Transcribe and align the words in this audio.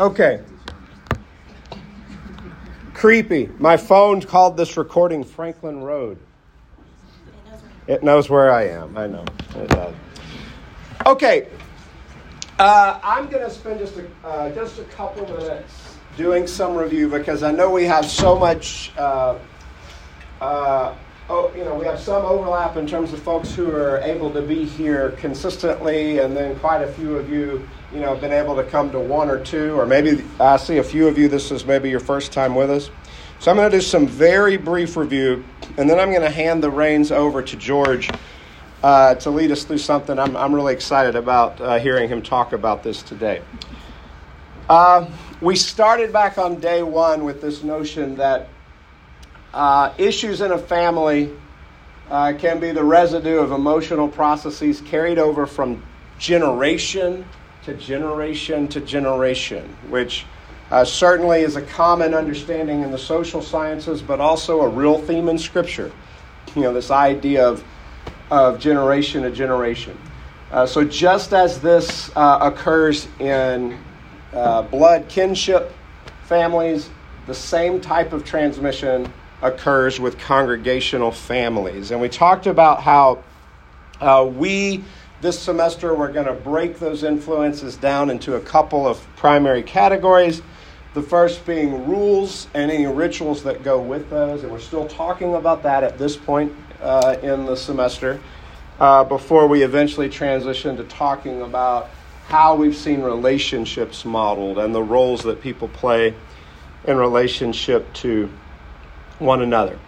Okay. 0.00 0.40
Creepy. 2.94 3.50
My 3.58 3.76
phone 3.76 4.22
called 4.22 4.56
this 4.56 4.78
recording 4.78 5.22
Franklin 5.22 5.82
Road. 5.82 6.16
It 7.86 8.02
knows 8.02 8.30
where 8.30 8.50
I 8.50 8.68
am. 8.68 8.96
I 8.96 9.06
know. 9.06 9.26
Okay. 11.04 11.48
Uh, 12.58 12.98
I'm 13.02 13.28
going 13.28 13.44
to 13.44 13.50
spend 13.50 13.78
just 13.78 13.98
a, 13.98 14.26
uh, 14.26 14.50
just 14.54 14.78
a 14.78 14.84
couple 14.84 15.26
minutes 15.36 15.96
doing 16.16 16.46
some 16.46 16.76
review 16.76 17.10
because 17.10 17.42
I 17.42 17.52
know 17.52 17.70
we 17.70 17.84
have 17.84 18.06
so 18.06 18.38
much. 18.38 18.92
Uh, 18.96 19.38
uh 20.40 20.94
oh, 21.28 21.52
you 21.54 21.64
know, 21.64 21.74
we 21.74 21.84
have 21.84 22.00
some 22.00 22.24
overlap 22.24 22.78
in 22.78 22.86
terms 22.86 23.12
of 23.12 23.20
folks 23.22 23.54
who 23.54 23.70
are 23.70 23.98
able 23.98 24.30
to 24.32 24.40
be 24.40 24.64
here 24.64 25.10
consistently, 25.18 26.20
and 26.20 26.34
then 26.34 26.58
quite 26.58 26.80
a 26.80 26.90
few 26.92 27.16
of 27.16 27.28
you, 27.28 27.68
you 27.92 28.00
know, 28.00 28.14
been 28.14 28.32
able 28.32 28.54
to 28.56 28.64
come 28.64 28.90
to 28.92 29.00
one 29.00 29.28
or 29.28 29.42
two, 29.42 29.78
or 29.78 29.84
maybe 29.84 30.22
I 30.38 30.56
see 30.58 30.78
a 30.78 30.84
few 30.84 31.08
of 31.08 31.18
you. 31.18 31.28
This 31.28 31.50
is 31.50 31.64
maybe 31.64 31.90
your 31.90 32.00
first 32.00 32.32
time 32.32 32.54
with 32.54 32.70
us. 32.70 32.90
So 33.40 33.50
I'm 33.50 33.56
going 33.56 33.70
to 33.70 33.76
do 33.76 33.82
some 33.82 34.06
very 34.06 34.56
brief 34.56 34.96
review, 34.96 35.44
and 35.76 35.90
then 35.90 35.98
I'm 35.98 36.10
going 36.10 36.22
to 36.22 36.30
hand 36.30 36.62
the 36.62 36.70
reins 36.70 37.10
over 37.10 37.42
to 37.42 37.56
George 37.56 38.08
uh, 38.82 39.14
to 39.16 39.30
lead 39.30 39.50
us 39.50 39.64
through 39.64 39.78
something 39.78 40.18
I'm, 40.18 40.36
I'm 40.36 40.54
really 40.54 40.72
excited 40.72 41.16
about 41.16 41.60
uh, 41.60 41.78
hearing 41.78 42.08
him 42.08 42.22
talk 42.22 42.52
about 42.52 42.82
this 42.82 43.02
today. 43.02 43.42
Uh, 44.68 45.06
we 45.40 45.56
started 45.56 46.12
back 46.12 46.38
on 46.38 46.60
day 46.60 46.82
one 46.82 47.24
with 47.24 47.40
this 47.40 47.64
notion 47.64 48.16
that 48.16 48.48
uh, 49.52 49.92
issues 49.98 50.40
in 50.42 50.52
a 50.52 50.58
family 50.58 51.30
uh, 52.08 52.34
can 52.38 52.60
be 52.60 52.70
the 52.70 52.84
residue 52.84 53.38
of 53.38 53.50
emotional 53.50 54.06
processes 54.06 54.80
carried 54.80 55.18
over 55.18 55.44
from 55.46 55.82
generation 56.18 57.24
to 57.64 57.74
generation 57.74 58.68
to 58.68 58.80
generation, 58.80 59.64
which 59.88 60.24
uh, 60.70 60.84
certainly 60.84 61.40
is 61.40 61.56
a 61.56 61.62
common 61.62 62.14
understanding 62.14 62.82
in 62.82 62.90
the 62.90 62.98
social 62.98 63.42
sciences, 63.42 64.02
but 64.02 64.20
also 64.20 64.60
a 64.60 64.68
real 64.68 64.98
theme 64.98 65.28
in 65.28 65.38
Scripture. 65.38 65.90
You 66.54 66.62
know, 66.62 66.72
this 66.72 66.90
idea 66.90 67.46
of, 67.46 67.64
of 68.30 68.58
generation 68.58 69.22
to 69.22 69.30
generation. 69.30 69.98
Uh, 70.50 70.66
so, 70.66 70.84
just 70.84 71.32
as 71.32 71.60
this 71.60 72.10
uh, 72.16 72.38
occurs 72.40 73.06
in 73.20 73.78
uh, 74.32 74.62
blood 74.62 75.08
kinship 75.08 75.72
families, 76.24 76.88
the 77.26 77.34
same 77.34 77.80
type 77.80 78.12
of 78.12 78.24
transmission 78.24 79.12
occurs 79.42 80.00
with 80.00 80.18
congregational 80.18 81.10
families. 81.10 81.90
And 81.90 82.00
we 82.00 82.08
talked 82.08 82.46
about 82.46 82.82
how 82.82 83.22
uh, 84.00 84.24
we, 84.24 84.84
this 85.20 85.38
semester, 85.38 85.94
we're 85.94 86.12
going 86.12 86.26
to 86.26 86.32
break 86.32 86.78
those 86.78 87.02
influences 87.04 87.76
down 87.76 88.08
into 88.08 88.36
a 88.36 88.40
couple 88.40 88.86
of 88.86 89.06
primary 89.16 89.62
categories. 89.62 90.40
The 90.94 91.02
first 91.02 91.44
being 91.44 91.86
rules 91.86 92.48
and 92.54 92.70
any 92.70 92.86
rituals 92.86 93.42
that 93.44 93.62
go 93.62 93.80
with 93.80 94.08
those. 94.08 94.42
And 94.42 94.50
we're 94.50 94.60
still 94.60 94.88
talking 94.88 95.34
about 95.34 95.62
that 95.62 95.84
at 95.84 95.98
this 95.98 96.16
point 96.16 96.52
uh, 96.80 97.16
in 97.22 97.44
the 97.44 97.54
semester 97.54 98.18
uh, 98.80 99.04
before 99.04 99.46
we 99.46 99.62
eventually 99.62 100.08
transition 100.08 100.76
to 100.78 100.84
talking 100.84 101.42
about 101.42 101.90
how 102.28 102.54
we've 102.54 102.76
seen 102.76 103.02
relationships 103.02 104.04
modeled 104.04 104.58
and 104.58 104.74
the 104.74 104.82
roles 104.82 105.22
that 105.24 105.42
people 105.42 105.68
play 105.68 106.14
in 106.84 106.96
relationship 106.96 107.92
to 107.92 108.30
one 109.18 109.42
another. 109.42 109.78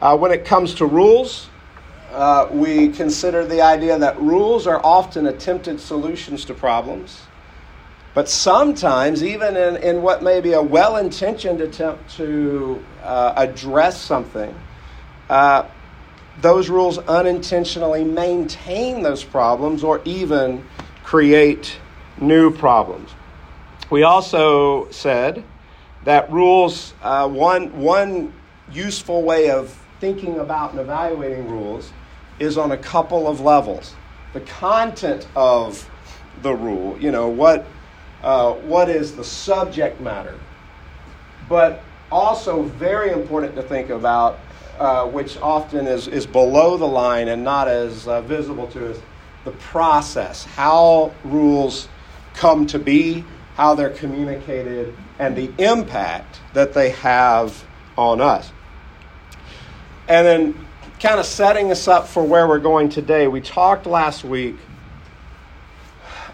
Uh, 0.00 0.16
when 0.16 0.30
it 0.30 0.44
comes 0.44 0.74
to 0.74 0.86
rules, 0.86 1.48
uh, 2.12 2.48
we 2.50 2.88
consider 2.88 3.44
the 3.44 3.60
idea 3.60 3.98
that 3.98 4.18
rules 4.20 4.66
are 4.66 4.80
often 4.84 5.26
attempted 5.26 5.80
solutions 5.80 6.44
to 6.46 6.54
problems, 6.54 7.22
but 8.14 8.28
sometimes, 8.28 9.22
even 9.22 9.56
in, 9.56 9.76
in 9.76 10.02
what 10.02 10.22
may 10.22 10.40
be 10.40 10.54
a 10.54 10.62
well 10.62 10.96
intentioned 10.96 11.60
attempt 11.60 12.16
to 12.16 12.82
uh, 13.02 13.34
address 13.36 14.00
something, 14.00 14.54
uh, 15.28 15.64
those 16.40 16.68
rules 16.68 16.98
unintentionally 16.98 18.04
maintain 18.04 19.02
those 19.02 19.22
problems 19.22 19.84
or 19.84 20.00
even 20.04 20.64
create 21.04 21.78
new 22.20 22.50
problems. 22.50 23.10
We 23.90 24.02
also 24.02 24.90
said 24.90 25.44
that 26.04 26.30
rules, 26.30 26.94
uh, 27.02 27.28
one, 27.28 27.80
one 27.80 28.32
useful 28.70 29.22
way 29.22 29.50
of 29.50 29.70
thinking 30.00 30.38
about 30.38 30.72
and 30.72 30.80
evaluating 30.80 31.48
rules 31.48 31.92
is 32.38 32.58
on 32.58 32.72
a 32.72 32.76
couple 32.76 33.26
of 33.26 33.40
levels. 33.40 33.94
The 34.32 34.40
content 34.40 35.26
of 35.34 35.88
the 36.42 36.54
rule, 36.54 36.98
you 36.98 37.10
know, 37.10 37.28
what, 37.28 37.66
uh, 38.22 38.52
what 38.52 38.88
is 38.88 39.16
the 39.16 39.24
subject 39.24 40.00
matter? 40.00 40.38
But 41.48 41.82
also, 42.10 42.62
very 42.62 43.10
important 43.10 43.54
to 43.56 43.62
think 43.62 43.90
about, 43.90 44.38
uh, 44.78 45.06
which 45.06 45.36
often 45.38 45.86
is, 45.86 46.08
is 46.08 46.26
below 46.26 46.76
the 46.76 46.86
line 46.86 47.28
and 47.28 47.42
not 47.44 47.68
as 47.68 48.06
uh, 48.08 48.20
visible 48.22 48.66
to 48.68 48.90
us, 48.90 49.00
the 49.44 49.50
process, 49.52 50.44
how 50.44 51.12
rules 51.24 51.88
come 52.34 52.66
to 52.66 52.78
be, 52.78 53.24
how 53.54 53.74
they're 53.74 53.90
communicated, 53.90 54.94
and 55.18 55.36
the 55.36 55.50
impact 55.58 56.40
that 56.54 56.74
they 56.74 56.90
have 56.90 57.64
on 57.96 58.20
us. 58.20 58.52
And 60.06 60.26
then, 60.26 60.67
kind 61.00 61.20
of 61.20 61.26
setting 61.26 61.70
us 61.70 61.86
up 61.86 62.08
for 62.08 62.24
where 62.24 62.48
we're 62.48 62.58
going 62.58 62.88
today, 62.88 63.28
we 63.28 63.40
talked 63.40 63.86
last 63.86 64.24
week 64.24 64.56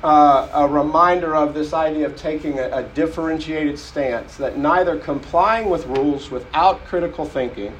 uh, 0.04 0.48
a 0.52 0.68
reminder 0.68 1.34
of 1.34 1.54
this 1.54 1.72
idea 1.72 2.04
of 2.04 2.14
taking 2.14 2.58
a, 2.58 2.68
a, 2.70 2.82
differentiated 2.94 3.78
stance 3.78 4.36
that 4.36 4.58
neither 4.58 4.98
complying 4.98 5.70
with 5.70 5.86
rules 5.86 6.30
without 6.30 6.84
critical 6.84 7.24
thinking 7.24 7.74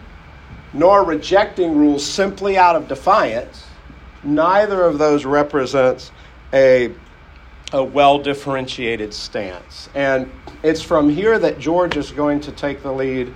nor 0.73 1.05
rejecting 1.05 1.77
rules 1.77 2.05
simply 2.05 2.57
out 2.57 2.75
of 2.75 2.89
defiance, 2.89 3.67
neither 4.23 4.83
of 4.83 4.99
those 4.99 5.27
represents 5.27 6.11
a, 6.55 6.91
a 7.73 7.85
well 7.85 8.19
differentiated 8.19 9.13
stance. 9.13 9.91
And 9.95 10.31
it's 10.63 10.81
from 10.81 11.11
here 11.11 11.39
that 11.39 11.59
George 11.59 11.97
is 11.97 12.11
going 12.11 12.41
to 12.41 12.53
take 12.53 12.83
the 12.83 12.93
lead 12.93 13.33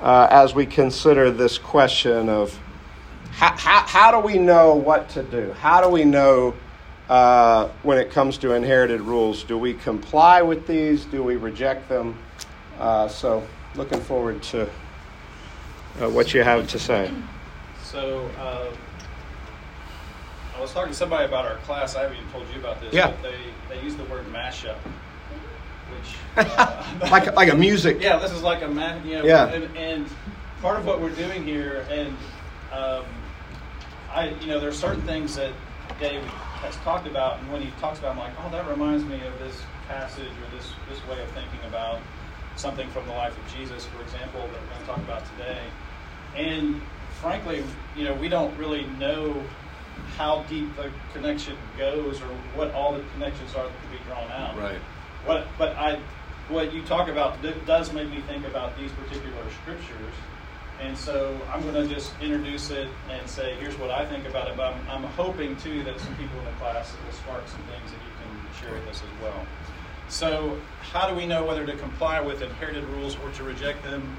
uh, 0.00 0.28
as 0.30 0.54
we 0.54 0.66
consider 0.66 1.32
this 1.32 1.58
question 1.58 2.28
of 2.28 2.58
how, 3.32 3.56
how, 3.56 3.80
how, 3.86 4.10
do 4.10 4.26
we 4.26 4.38
know 4.38 4.74
what 4.74 5.08
to 5.10 5.22
do? 5.22 5.52
How 5.52 5.80
do 5.80 5.88
we 5.88 6.04
know 6.04 6.54
uh, 7.08 7.68
when 7.82 7.98
it 7.98 8.10
comes 8.10 8.38
to 8.38 8.52
inherited 8.52 9.00
rules? 9.00 9.44
Do 9.44 9.58
we 9.58 9.74
comply 9.74 10.42
with 10.42 10.66
these? 10.66 11.04
Do 11.04 11.22
we 11.22 11.36
reject 11.36 11.88
them? 11.88 12.18
Uh, 12.78 13.08
so, 13.08 13.46
looking 13.74 14.00
forward 14.00 14.42
to 14.44 14.62
uh, 16.00 16.08
what 16.08 16.34
you 16.34 16.42
have 16.42 16.68
to 16.68 16.78
say. 16.78 17.10
So, 17.82 18.30
uh, 18.38 18.70
I 20.56 20.60
was 20.60 20.72
talking 20.72 20.92
to 20.92 20.98
somebody 20.98 21.24
about 21.24 21.46
our 21.46 21.56
class. 21.58 21.96
I 21.96 22.02
haven't 22.02 22.18
even 22.18 22.30
told 22.30 22.46
you 22.52 22.60
about 22.60 22.80
this. 22.80 22.92
Yeah. 22.92 23.12
they, 23.22 23.36
they 23.68 23.82
use 23.82 23.96
the 23.96 24.04
word 24.04 24.26
mashup 24.26 24.76
which 25.90 26.14
uh, 26.36 26.98
like 27.10 27.34
like 27.34 27.52
a 27.52 27.56
music. 27.56 27.98
Yeah, 28.00 28.18
this 28.18 28.32
is 28.32 28.42
like 28.42 28.62
a 28.62 28.68
man. 28.68 29.06
You 29.06 29.18
know, 29.18 29.24
yeah. 29.24 29.48
And, 29.48 29.76
and, 29.76 30.06
part 30.60 30.78
of 30.78 30.84
what 30.84 31.00
we're 31.00 31.14
doing 31.14 31.42
here, 31.42 31.86
and 31.90 32.14
um, 32.72 33.04
I, 34.12 34.30
you 34.40 34.46
know, 34.48 34.60
there 34.60 34.68
are 34.68 34.72
certain 34.72 35.02
things 35.02 35.36
that 35.36 35.52
Dave 35.98 36.22
has 36.22 36.76
talked 36.78 37.06
about, 37.06 37.38
and 37.40 37.52
when 37.52 37.62
he 37.62 37.70
talks 37.80 37.98
about, 37.98 38.12
I'm 38.12 38.18
like, 38.18 38.32
oh, 38.44 38.50
that 38.50 38.68
reminds 38.68 39.04
me 39.04 39.20
of 39.26 39.38
this 39.38 39.62
passage 39.88 40.28
or 40.28 40.56
this 40.56 40.72
this 40.88 41.04
way 41.08 41.20
of 41.22 41.28
thinking 41.30 41.60
about 41.66 41.98
something 42.56 42.88
from 42.90 43.06
the 43.06 43.12
life 43.12 43.36
of 43.36 43.54
Jesus, 43.54 43.86
for 43.86 44.02
example, 44.02 44.40
that 44.40 44.50
we're 44.50 44.66
going 44.68 44.80
to 44.80 44.86
talk 44.86 44.98
about 44.98 45.24
today. 45.36 45.60
And 46.36 46.80
frankly, 47.20 47.64
you 47.96 48.04
know, 48.04 48.14
we 48.14 48.28
don't 48.28 48.56
really 48.56 48.84
know 48.98 49.42
how 50.16 50.42
deep 50.44 50.74
the 50.76 50.90
connection 51.12 51.56
goes 51.78 52.20
or 52.20 52.28
what 52.54 52.72
all 52.72 52.92
the 52.92 53.02
connections 53.14 53.54
are 53.54 53.64
that 53.64 53.72
can 53.82 53.98
be 53.98 54.04
drawn 54.06 54.30
out. 54.30 54.56
Right. 54.56 54.78
What, 55.24 55.46
but 55.58 55.76
I, 55.76 56.00
what 56.48 56.72
you 56.72 56.82
talk 56.82 57.08
about 57.08 57.38
does 57.66 57.92
make 57.92 58.08
me 58.10 58.20
think 58.22 58.46
about 58.46 58.76
these 58.78 58.90
particular 58.92 59.44
scriptures. 59.62 60.14
And 60.80 60.96
so 60.96 61.38
I'm 61.52 61.62
going 61.62 61.74
to 61.74 61.94
just 61.94 62.12
introduce 62.20 62.70
it 62.70 62.88
and 63.10 63.28
say, 63.28 63.54
here's 63.56 63.76
what 63.78 63.90
I 63.90 64.06
think 64.06 64.26
about 64.26 64.48
it. 64.48 64.56
But 64.56 64.74
I'm, 64.74 65.04
I'm 65.04 65.10
hoping, 65.12 65.56
too, 65.56 65.82
that 65.84 66.00
some 66.00 66.14
people 66.16 66.38
in 66.38 66.44
the 66.46 66.50
class 66.52 66.94
will 67.04 67.12
spark 67.12 67.46
some 67.48 67.62
things 67.64 67.90
that 67.90 67.98
you 67.98 68.12
can 68.22 68.60
share 68.60 68.72
with 68.72 68.88
us 68.88 69.02
as 69.02 69.22
well. 69.22 69.46
So, 70.08 70.58
how 70.80 71.08
do 71.08 71.14
we 71.14 71.26
know 71.26 71.44
whether 71.44 71.64
to 71.66 71.76
comply 71.76 72.20
with 72.20 72.42
inherited 72.42 72.84
rules 72.84 73.16
or 73.24 73.30
to 73.32 73.44
reject 73.44 73.82
them? 73.84 74.16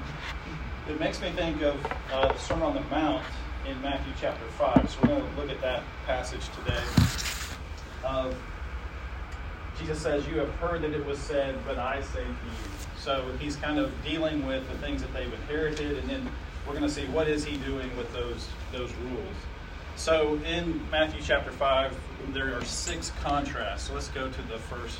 It 0.88 0.98
makes 0.98 1.20
me 1.20 1.30
think 1.30 1.62
of 1.62 1.84
uh, 2.12 2.32
the 2.32 2.38
Sermon 2.38 2.64
on 2.64 2.74
the 2.74 2.80
Mount 2.82 3.24
in 3.68 3.80
Matthew 3.82 4.12
chapter 4.20 4.46
5. 4.58 4.90
So, 4.90 4.98
we're 5.02 5.08
going 5.08 5.34
to 5.34 5.40
look 5.40 5.50
at 5.50 5.60
that 5.60 5.82
passage 6.06 6.48
today. 6.64 6.82
Jesus 9.82 10.00
says, 10.00 10.26
You 10.28 10.38
have 10.38 10.50
heard 10.56 10.82
that 10.82 10.92
it 10.92 11.04
was 11.04 11.18
said, 11.18 11.58
but 11.66 11.78
I 11.78 12.02
say 12.02 12.22
to 12.22 12.28
you. 12.28 12.34
So 12.98 13.32
he's 13.40 13.56
kind 13.56 13.78
of 13.78 13.90
dealing 14.04 14.46
with 14.46 14.68
the 14.70 14.78
things 14.78 15.02
that 15.02 15.12
they've 15.12 15.32
inherited, 15.32 15.98
and 15.98 16.08
then 16.08 16.28
we're 16.66 16.74
going 16.74 16.84
to 16.84 16.90
see 16.90 17.06
what 17.06 17.28
is 17.28 17.44
he 17.44 17.56
doing 17.58 17.94
with 17.96 18.12
those, 18.12 18.48
those 18.72 18.92
rules. 18.94 19.36
So 19.96 20.38
in 20.46 20.80
Matthew 20.90 21.20
chapter 21.22 21.50
5, 21.50 21.94
there 22.32 22.56
are 22.56 22.64
six 22.64 23.12
contrasts. 23.22 23.88
So 23.88 23.94
let's 23.94 24.08
go 24.08 24.28
to 24.28 24.42
the 24.42 24.58
first 24.58 24.98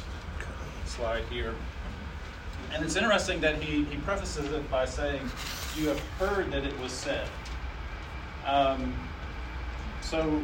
slide 0.84 1.24
here. 1.30 1.54
And 2.72 2.84
it's 2.84 2.96
interesting 2.96 3.40
that 3.40 3.62
he, 3.62 3.84
he 3.84 3.96
prefaces 3.98 4.50
it 4.52 4.70
by 4.70 4.84
saying, 4.84 5.20
You 5.76 5.88
have 5.88 6.00
heard 6.18 6.50
that 6.52 6.64
it 6.64 6.78
was 6.80 6.92
said. 6.92 7.28
Um, 8.46 8.94
so, 10.00 10.42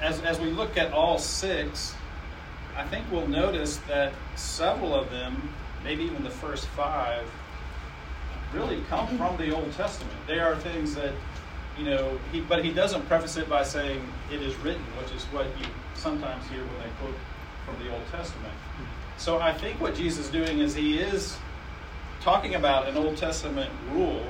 as, 0.00 0.20
as 0.22 0.38
we 0.40 0.50
look 0.50 0.76
at 0.76 0.92
all 0.92 1.18
six, 1.18 1.94
I 2.76 2.84
think 2.84 3.10
we'll 3.10 3.28
notice 3.28 3.78
that 3.88 4.12
several 4.34 4.94
of 4.94 5.10
them, 5.10 5.50
maybe 5.82 6.04
even 6.04 6.22
the 6.22 6.30
first 6.30 6.66
five, 6.68 7.24
really 8.52 8.80
come 8.88 9.06
from 9.18 9.36
the 9.36 9.54
Old 9.54 9.72
Testament. 9.72 10.16
They 10.26 10.38
are 10.38 10.56
things 10.56 10.94
that, 10.94 11.12
you 11.78 11.84
know, 11.84 12.18
he, 12.32 12.40
but 12.40 12.64
he 12.64 12.72
doesn't 12.72 13.06
preface 13.06 13.36
it 13.36 13.48
by 13.48 13.62
saying 13.62 14.00
it 14.32 14.42
is 14.42 14.54
written, 14.56 14.82
which 15.00 15.12
is 15.12 15.24
what 15.24 15.46
you 15.58 15.66
sometimes 15.94 16.46
hear 16.48 16.60
when 16.60 16.78
they 16.78 16.90
quote 17.00 17.16
from 17.64 17.84
the 17.84 17.92
Old 17.92 18.02
Testament. 18.10 18.52
So 19.18 19.40
I 19.40 19.52
think 19.52 19.80
what 19.80 19.94
Jesus 19.94 20.26
is 20.26 20.30
doing 20.30 20.58
is 20.58 20.74
he 20.74 20.98
is 20.98 21.36
talking 22.20 22.54
about 22.54 22.88
an 22.88 22.96
Old 22.96 23.16
Testament 23.16 23.70
rule, 23.92 24.24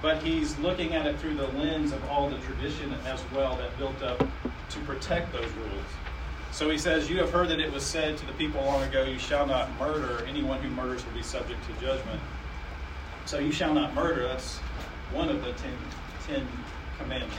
but 0.00 0.22
he's 0.22 0.58
looking 0.58 0.94
at 0.94 1.06
it 1.06 1.18
through 1.18 1.36
the 1.36 1.46
lens 1.48 1.92
of 1.92 2.02
all 2.10 2.28
the 2.28 2.38
tradition 2.38 2.92
as 3.06 3.22
well 3.34 3.56
that 3.56 3.76
built 3.78 4.02
up 4.02 4.18
to 4.70 4.78
protect 4.80 5.32
those 5.32 5.50
rules. 5.52 5.84
So 6.52 6.68
he 6.68 6.78
says, 6.78 7.08
You 7.08 7.18
have 7.18 7.30
heard 7.30 7.48
that 7.48 7.60
it 7.60 7.72
was 7.72 7.84
said 7.84 8.16
to 8.18 8.26
the 8.26 8.32
people 8.32 8.62
long 8.64 8.82
ago, 8.82 9.04
You 9.04 9.18
shall 9.18 9.46
not 9.46 9.68
murder. 9.78 10.24
Anyone 10.26 10.62
who 10.62 10.70
murders 10.70 11.04
will 11.04 11.14
be 11.14 11.22
subject 11.22 11.60
to 11.66 11.72
judgment. 11.84 12.20
So 13.24 13.38
you 13.38 13.52
shall 13.52 13.74
not 13.74 13.94
murder. 13.94 14.28
That's 14.28 14.58
one 15.12 15.28
of 15.28 15.44
the 15.44 15.52
ten, 15.52 15.72
ten 16.26 16.46
commandments. 16.98 17.36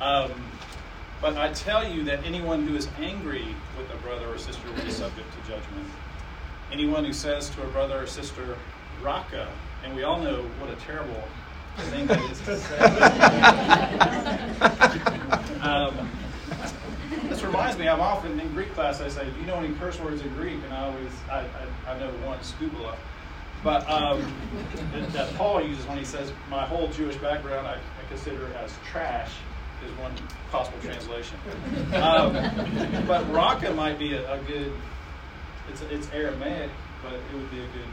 Um, 0.00 0.32
but 1.20 1.36
I 1.36 1.52
tell 1.52 1.86
you 1.86 2.02
that 2.04 2.24
anyone 2.24 2.66
who 2.66 2.74
is 2.74 2.88
angry 2.98 3.46
with 3.78 3.92
a 3.92 3.96
brother 3.98 4.26
or 4.26 4.38
sister 4.38 4.68
will 4.68 4.82
be 4.82 4.90
subject 4.90 5.28
to 5.32 5.48
judgment. 5.48 5.86
Anyone 6.72 7.04
who 7.04 7.12
says 7.12 7.48
to 7.50 7.62
a 7.62 7.66
brother 7.68 8.02
or 8.02 8.06
sister, 8.06 8.56
Raca, 9.00 9.48
and 9.84 9.94
we 9.94 10.02
all 10.02 10.20
know 10.20 10.42
what 10.58 10.70
a 10.70 10.76
terrible 10.76 11.22
thing 11.76 12.06
that 12.06 12.20
is 12.30 12.40
to 12.40 12.58
say. 12.58 12.78
um, 15.62 16.08
this 17.28 17.42
reminds 17.42 17.78
me, 17.78 17.88
I'm 17.88 18.00
often 18.00 18.38
in 18.38 18.52
Greek 18.52 18.72
class, 18.74 19.00
I 19.00 19.08
say, 19.08 19.24
Do 19.24 19.40
you 19.40 19.46
know 19.46 19.56
any 19.56 19.74
curse 19.74 19.98
words 20.00 20.22
in 20.22 20.32
Greek? 20.34 20.58
And 20.64 20.72
I 20.72 20.86
always, 20.86 21.12
I, 21.30 21.44
I, 21.86 21.92
I 21.92 21.98
know 21.98 22.10
one, 22.26 22.38
skubala. 22.40 22.94
But 23.62 23.88
um, 23.88 24.20
that, 24.92 25.12
that, 25.12 25.34
Paul 25.34 25.62
uses 25.62 25.86
when 25.86 25.98
he 25.98 26.04
says, 26.04 26.32
My 26.50 26.64
whole 26.66 26.88
Jewish 26.88 27.16
background 27.16 27.66
I, 27.66 27.74
I 27.74 28.08
consider 28.08 28.52
as 28.54 28.74
trash, 28.90 29.30
is 29.84 29.98
one 29.98 30.12
possible 30.50 30.78
translation. 30.80 31.38
Um, 31.94 32.32
but 33.06 33.30
Raca 33.32 33.72
might 33.72 33.98
be 33.98 34.14
a, 34.14 34.32
a 34.32 34.38
good, 34.44 34.72
it's, 35.70 35.82
it's 35.82 36.10
Aramaic, 36.12 36.70
but 37.02 37.12
it 37.12 37.34
would 37.34 37.50
be 37.50 37.58
a 37.58 37.66
good 37.66 37.88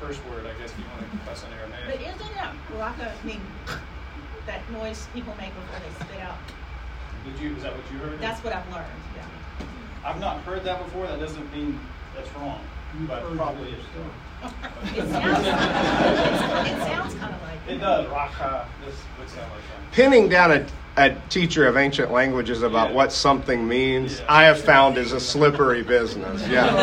curse 0.00 0.18
word, 0.30 0.46
I 0.46 0.58
guess, 0.60 0.72
if 0.72 0.78
you 0.78 0.84
want 0.92 1.10
to 1.10 1.18
cuss 1.28 1.44
in 1.44 1.52
Aramaic. 1.54 1.86
But 1.86 2.00
isn't 2.00 2.34
that 2.34 2.54
I 2.80 3.26
mean, 3.26 3.40
that 4.46 4.70
noise 4.70 5.06
people 5.14 5.34
make 5.38 5.54
before 5.54 5.80
they 5.80 6.04
spit 6.04 6.22
out? 6.22 6.38
Did 7.24 7.42
you, 7.42 7.56
is 7.56 7.62
that 7.62 7.74
what 7.74 7.84
you 7.92 7.98
heard? 7.98 8.20
That's 8.20 8.42
what 8.44 8.54
I've 8.54 8.70
learned, 8.72 8.86
yeah. 9.16 9.24
I've 10.04 10.20
not 10.20 10.40
heard 10.42 10.64
that 10.64 10.82
before. 10.84 11.06
That 11.06 11.18
doesn't 11.18 11.52
mean 11.52 11.78
that's 12.14 12.32
wrong, 12.36 12.60
but 13.06 13.36
probably 13.36 13.70
is. 13.70 13.84
it 14.94 15.08
sounds, 15.10 15.46
it 15.46 15.50
sounds 16.86 17.14
kind 17.14 17.34
of 17.34 17.42
like 17.42 17.58
it 17.68 17.78
does. 17.78 18.06
Racha. 18.06 18.66
This 18.84 18.94
would 19.18 19.28
sound 19.28 19.50
like 19.50 19.60
that. 19.60 19.92
Pinning 19.92 20.28
down 20.28 20.52
a, 20.52 20.64
a 20.96 21.16
teacher 21.28 21.66
of 21.66 21.76
ancient 21.76 22.12
languages 22.12 22.62
about 22.62 22.90
yeah. 22.90 22.94
what 22.94 23.10
something 23.12 23.66
means, 23.66 24.20
yeah. 24.20 24.26
I 24.28 24.44
have 24.44 24.60
found 24.60 24.96
is 24.96 25.12
a 25.12 25.18
slippery 25.20 25.82
business. 25.82 26.46
Yeah. 26.48 26.74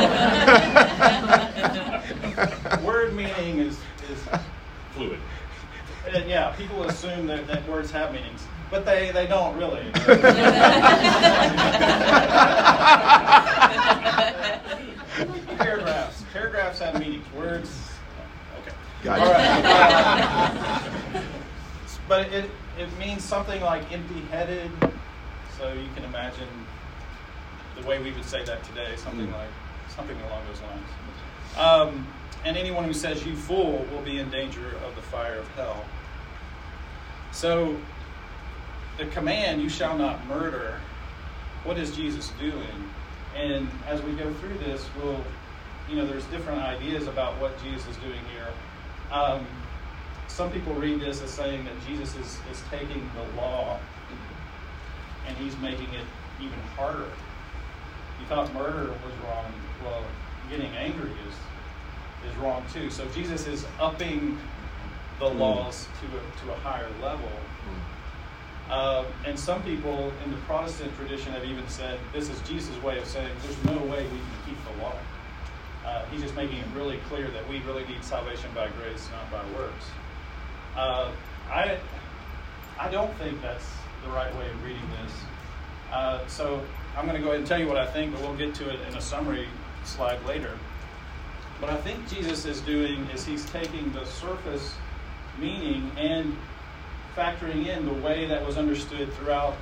Word 2.84 3.16
meaning 3.16 3.60
is 3.60 3.78
is 4.10 4.20
fluid. 4.94 5.20
And 6.10 6.30
yeah, 6.30 6.52
people 6.52 6.84
assume 6.84 7.26
that, 7.28 7.48
that 7.48 7.68
words 7.68 7.90
have 7.92 8.14
meanings 8.14 8.46
but 8.70 8.86
they, 8.86 9.12
they 9.12 9.28
don't 9.28 9.56
really. 9.58 9.86
paragraphs. 15.58 16.24
Paragraphs 16.34 16.80
have 16.80 17.00
meanings. 17.00 17.26
Words. 17.34 17.92
Okay. 18.62 18.76
Gotcha. 19.04 19.24
All 19.24 19.32
right. 19.32 21.24
but 22.08 22.28
it, 22.34 22.50
it 22.78 22.90
means 22.98 23.24
something 23.24 23.62
like 23.62 23.92
empty 23.92 24.22
headed. 24.32 24.72
So 25.58 25.72
you 25.72 25.88
can 25.96 26.04
imagine 26.06 26.48
the 27.80 27.88
way 27.88 28.02
we 28.02 28.12
would 28.12 28.26
say 28.26 28.44
that 28.46 28.64
today, 28.66 28.96
something 28.98 29.28
mm. 29.28 29.34
like 29.34 29.50
something 29.96 30.18
along 30.28 30.42
those 30.48 30.62
lines. 30.62 30.88
Um, 31.58 32.08
and 32.44 32.58
anyone 32.58 32.84
who 32.84 32.94
says 32.94 33.26
you 33.26 33.36
fool 33.36 33.86
will 33.92 34.02
be 34.02 34.20
in 34.20 34.30
danger 34.30 34.68
of 34.86 34.96
the 34.96 35.02
fire 35.02 35.36
of 35.36 35.48
hell. 35.56 35.86
So 37.32 37.78
the 38.98 39.06
command, 39.08 39.62
you 39.62 39.70
shall 39.70 39.98
not 39.98 40.26
murder, 40.28 40.80
what 41.64 41.78
is 41.78 41.96
Jesus 41.96 42.32
doing? 42.40 42.90
And 43.36 43.68
as 43.88 44.02
we 44.02 44.14
go 44.14 44.32
through 44.36 44.58
this, 44.60 44.88
we'll, 44.98 45.22
you 45.90 45.98
know, 45.98 46.06
there's 46.06 46.26
different 46.26 46.62
ideas 46.62 47.08
about 47.08 47.40
what 47.40 47.52
Jesus 47.62 47.86
is 47.88 47.98
doing 47.98 48.22
here. 48.34 48.48
Um, 49.12 49.46
some 50.28 50.52
people 50.52 50.74
read 50.74 51.00
this 51.00 51.22
as 51.22 51.30
saying 51.30 51.66
that 51.66 51.74
Jesus 51.88 52.16
is, 52.16 52.40
is 52.52 52.64
taking 52.70 53.10
the 53.16 53.42
law 53.42 53.78
and 55.28 55.38
he's 55.38 55.58
making 55.58 55.94
it 55.94 56.06
even 56.40 56.60
harder. 56.76 57.10
You 58.20 58.26
thought 58.28 58.54
murder 58.54 58.92
was 58.92 59.14
wrong. 59.26 59.52
Well, 59.84 60.04
getting 60.50 60.72
angry 60.76 61.12
is, 61.28 62.30
is 62.30 62.38
wrong 62.38 62.64
too. 62.74 62.90
So 62.90 63.06
Jesus 63.10 63.48
is 63.48 63.66
upping 63.80 64.38
the 65.20 65.30
hmm. 65.30 65.40
laws 65.40 65.88
to 66.02 66.18
a, 66.18 66.46
to 66.46 66.54
a 66.54 66.60
higher 66.62 66.90
level. 67.02 67.30
Uh, 68.70 69.06
and 69.26 69.38
some 69.38 69.62
people 69.64 70.12
in 70.24 70.32
the 70.32 70.38
Protestant 70.38 70.96
tradition 70.98 71.32
have 71.34 71.46
even 71.46 71.68
said 71.68 72.00
this 72.14 72.30
is 72.30 72.42
Jesus' 72.42 72.82
way 72.82 72.98
of 72.98 73.06
saying 73.06 73.30
there's 73.44 73.64
no 73.66 73.78
way 73.86 74.04
we 74.04 74.18
can 74.18 74.38
keep 74.48 74.58
the 74.66 74.84
law. 74.84 74.96
Uh, 75.86 76.04
he's 76.06 76.22
just 76.22 76.36
making 76.36 76.58
it 76.58 76.66
really 76.74 76.98
clear 77.10 77.30
that 77.30 77.48
we 77.48 77.60
really 77.60 77.86
need 77.86 78.04
salvation 78.04 78.50
by 78.56 78.68
grace, 78.70 79.08
not 79.12 79.32
by 79.32 79.60
works. 79.60 79.86
Uh, 80.76 81.12
I, 81.50 81.78
I 82.80 82.90
don't 82.90 83.14
think 83.18 83.40
that's 83.42 83.68
the 84.04 84.10
right 84.10 84.36
way 84.36 84.50
of 84.50 84.64
reading 84.64 84.90
this. 85.04 85.14
Uh, 85.92 86.26
so 86.28 86.62
I'm 86.98 87.06
going 87.06 87.18
to 87.18 87.22
go 87.22 87.30
ahead 87.30 87.40
and 87.40 87.48
tell 87.48 87.60
you 87.60 87.68
what 87.68 87.78
I 87.78 87.86
think, 87.86 88.14
but 88.14 88.22
we'll 88.22 88.36
get 88.36 88.56
to 88.56 88.70
it 88.70 88.80
in 88.88 88.96
a 88.96 89.02
summary 89.02 89.48
slide 89.84 90.24
later. 90.26 90.58
But 91.62 91.70
I 91.70 91.78
think 91.78 92.10
Jesus 92.10 92.46
is 92.46 92.62
doing 92.62 93.08
is 93.14 93.26
he's 93.26 93.46
taking 93.52 93.92
the 93.94 94.06
surface 94.06 94.74
meaning 95.40 95.92
and 95.98 96.36
factoring 97.16 97.68
in 97.68 97.86
the 97.86 97.94
way 97.94 98.26
that 98.26 98.46
was 98.46 98.58
understood 98.58 99.12
throughout 99.14 99.56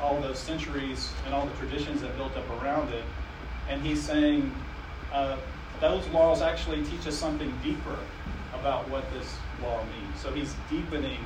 all 0.00 0.20
the 0.20 0.34
centuries 0.34 1.10
and 1.24 1.34
all 1.34 1.46
the 1.46 1.56
traditions 1.56 2.02
that 2.02 2.14
built 2.16 2.36
up 2.36 2.48
around 2.62 2.92
it. 2.92 3.04
And 3.68 3.82
he's 3.82 4.02
saying 4.02 4.52
uh, 5.12 5.36
those 5.80 6.06
laws 6.08 6.42
actually 6.42 6.84
teach 6.84 7.06
us 7.06 7.16
something 7.16 7.52
deeper 7.62 7.98
about 8.54 8.88
what 8.88 9.10
this 9.12 9.34
law 9.62 9.82
means. 9.84 10.20
So 10.20 10.32
he's 10.32 10.54
deepening 10.68 11.18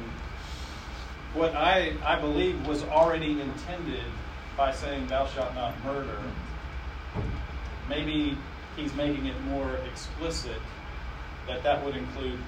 what 1.34 1.54
I, 1.54 1.94
I 2.04 2.20
believe 2.20 2.64
was 2.66 2.84
already 2.84 3.40
intended 3.40 4.04
by 4.56 4.72
saying, 4.72 5.08
Thou 5.08 5.26
shalt 5.26 5.54
not 5.54 5.82
murder. 5.84 6.18
Maybe 7.88 8.38
he's 8.76 8.94
making 8.94 9.26
it 9.26 9.40
more 9.42 9.76
explicit 9.90 10.60
that 11.48 11.62
that 11.64 11.84
would 11.84 11.96
include 11.96 12.38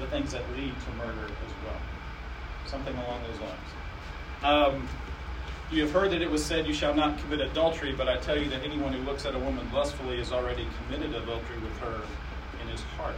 the 0.00 0.06
things 0.06 0.32
that 0.32 0.42
lead 0.56 0.74
to 0.80 0.92
murder 0.96 1.24
as 1.26 1.52
well 1.64 1.91
something 2.66 2.94
along 2.94 3.22
those 3.22 3.40
lines. 3.40 3.58
Um, 4.42 4.88
you 5.70 5.82
have 5.82 5.92
heard 5.92 6.10
that 6.10 6.20
it 6.20 6.30
was 6.30 6.44
said, 6.44 6.66
You 6.66 6.74
shall 6.74 6.94
not 6.94 7.18
commit 7.18 7.40
adultery, 7.40 7.92
but 7.92 8.08
I 8.08 8.18
tell 8.18 8.38
you 8.38 8.48
that 8.50 8.62
anyone 8.62 8.92
who 8.92 9.02
looks 9.02 9.24
at 9.24 9.34
a 9.34 9.38
woman 9.38 9.66
lustfully 9.72 10.18
has 10.18 10.32
already 10.32 10.66
committed 10.84 11.14
adultery 11.14 11.58
with 11.62 11.76
her 11.78 12.02
in 12.60 12.68
his 12.68 12.82
heart. 12.98 13.16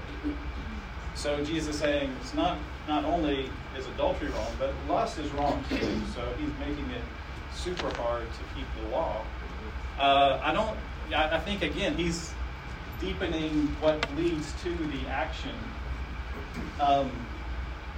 So 1.14 1.42
Jesus 1.44 1.76
is 1.76 1.80
saying 1.80 2.14
it's 2.20 2.34
not 2.34 2.58
not 2.86 3.04
only 3.04 3.48
is 3.78 3.86
adultery 3.86 4.28
wrong, 4.30 4.52
but 4.58 4.72
lust 4.88 5.18
is 5.18 5.30
wrong 5.32 5.64
too. 5.68 6.00
So 6.14 6.26
he's 6.38 6.50
making 6.60 6.90
it 6.90 7.02
super 7.54 7.92
hard 7.96 8.22
to 8.24 8.54
keep 8.54 8.66
the 8.82 8.88
law. 8.90 9.22
Uh, 9.98 10.40
I 10.42 10.52
don't. 10.52 10.76
I, 11.14 11.38
think 11.38 11.62
again 11.62 11.96
he's 11.96 12.32
deepening 13.00 13.68
what 13.80 14.04
leads 14.16 14.52
to 14.62 14.70
the 14.70 15.06
action. 15.08 15.54
Um, 16.80 17.10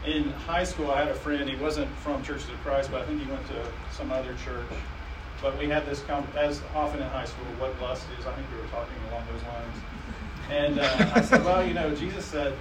in 0.07 0.31
high 0.31 0.65
school, 0.65 0.91
I 0.91 1.01
had 1.01 1.09
a 1.09 1.15
friend. 1.15 1.49
He 1.49 1.57
wasn't 1.57 1.91
from 1.99 2.23
Churches 2.23 2.49
of 2.49 2.57
Christ, 2.63 2.91
but 2.91 3.03
I 3.03 3.07
think 3.07 3.23
he 3.23 3.31
went 3.31 3.47
to 3.49 3.67
some 3.93 4.13
other 4.13 4.35
church. 4.45 4.67
But 5.43 5.59
we 5.59 5.69
had 5.69 5.85
this, 5.85 6.03
as 6.37 6.63
often 6.75 7.03
in 7.03 7.09
high 7.09 7.25
school, 7.25 7.45
what 7.59 7.79
lust 7.81 8.07
is. 8.19 8.27
I 8.27 8.33
think 8.33 8.47
we 8.55 8.61
were 8.61 8.69
talking 8.69 8.95
along 9.11 9.25
those 9.33 9.43
lines. 9.43 9.77
And 10.51 10.79
uh, 10.79 11.13
I 11.15 11.21
said, 11.21 11.45
well, 11.45 11.67
you 11.67 11.75
know, 11.75 11.95
Jesus 11.95 12.25
said, 12.25 12.55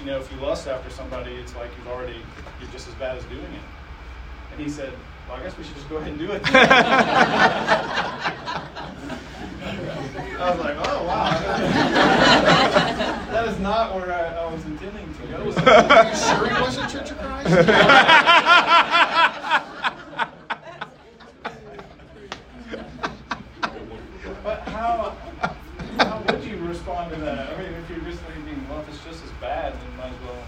you 0.00 0.06
know, 0.06 0.18
if 0.18 0.30
you 0.32 0.38
lust 0.38 0.66
after 0.66 0.90
somebody, 0.90 1.32
it's 1.34 1.54
like 1.54 1.70
you've 1.78 1.88
already, 1.88 2.20
you're 2.60 2.70
just 2.70 2.88
as 2.88 2.94
bad 2.94 3.16
as 3.16 3.24
doing 3.24 3.40
it. 3.40 3.62
And 4.52 4.60
he 4.60 4.68
said, 4.68 4.92
well, 5.28 5.38
I 5.38 5.42
guess 5.42 5.56
we 5.56 5.64
should 5.64 5.76
just 5.76 5.88
go 5.88 5.96
ahead 5.96 6.10
and 6.10 6.18
do 6.18 6.32
it. 6.32 6.42
I 10.36 10.50
was 10.50 10.60
like, 10.60 10.76
oh, 10.78 11.04
wow. 11.04 11.30
That 13.34 13.48
is 13.48 13.58
not 13.58 13.94
where 13.94 14.12
I, 14.12 14.34
I 14.36 14.52
was 14.52 14.64
you 15.46 16.16
sure 16.16 16.46
he 16.48 16.60
wasn't 16.60 16.90
Church 16.90 17.10
of 17.10 17.18
Christ? 17.18 17.48
But 24.42 24.60
how, 24.60 25.16
how 25.98 26.22
would 26.28 26.44
you 26.44 26.56
respond 26.58 27.12
to 27.14 27.20
that? 27.20 27.54
I 27.54 27.62
mean, 27.62 27.72
if 27.72 27.88
you're 27.88 28.00
just 28.00 28.22
thinking, 28.24 28.68
well, 28.68 28.80
if 28.80 28.88
it's 28.88 29.02
just 29.04 29.24
as 29.24 29.30
bad, 29.40 29.72
then 29.72 29.80
you 29.90 29.96
might 29.96 30.12
as 30.12 30.20
well. 30.26 30.44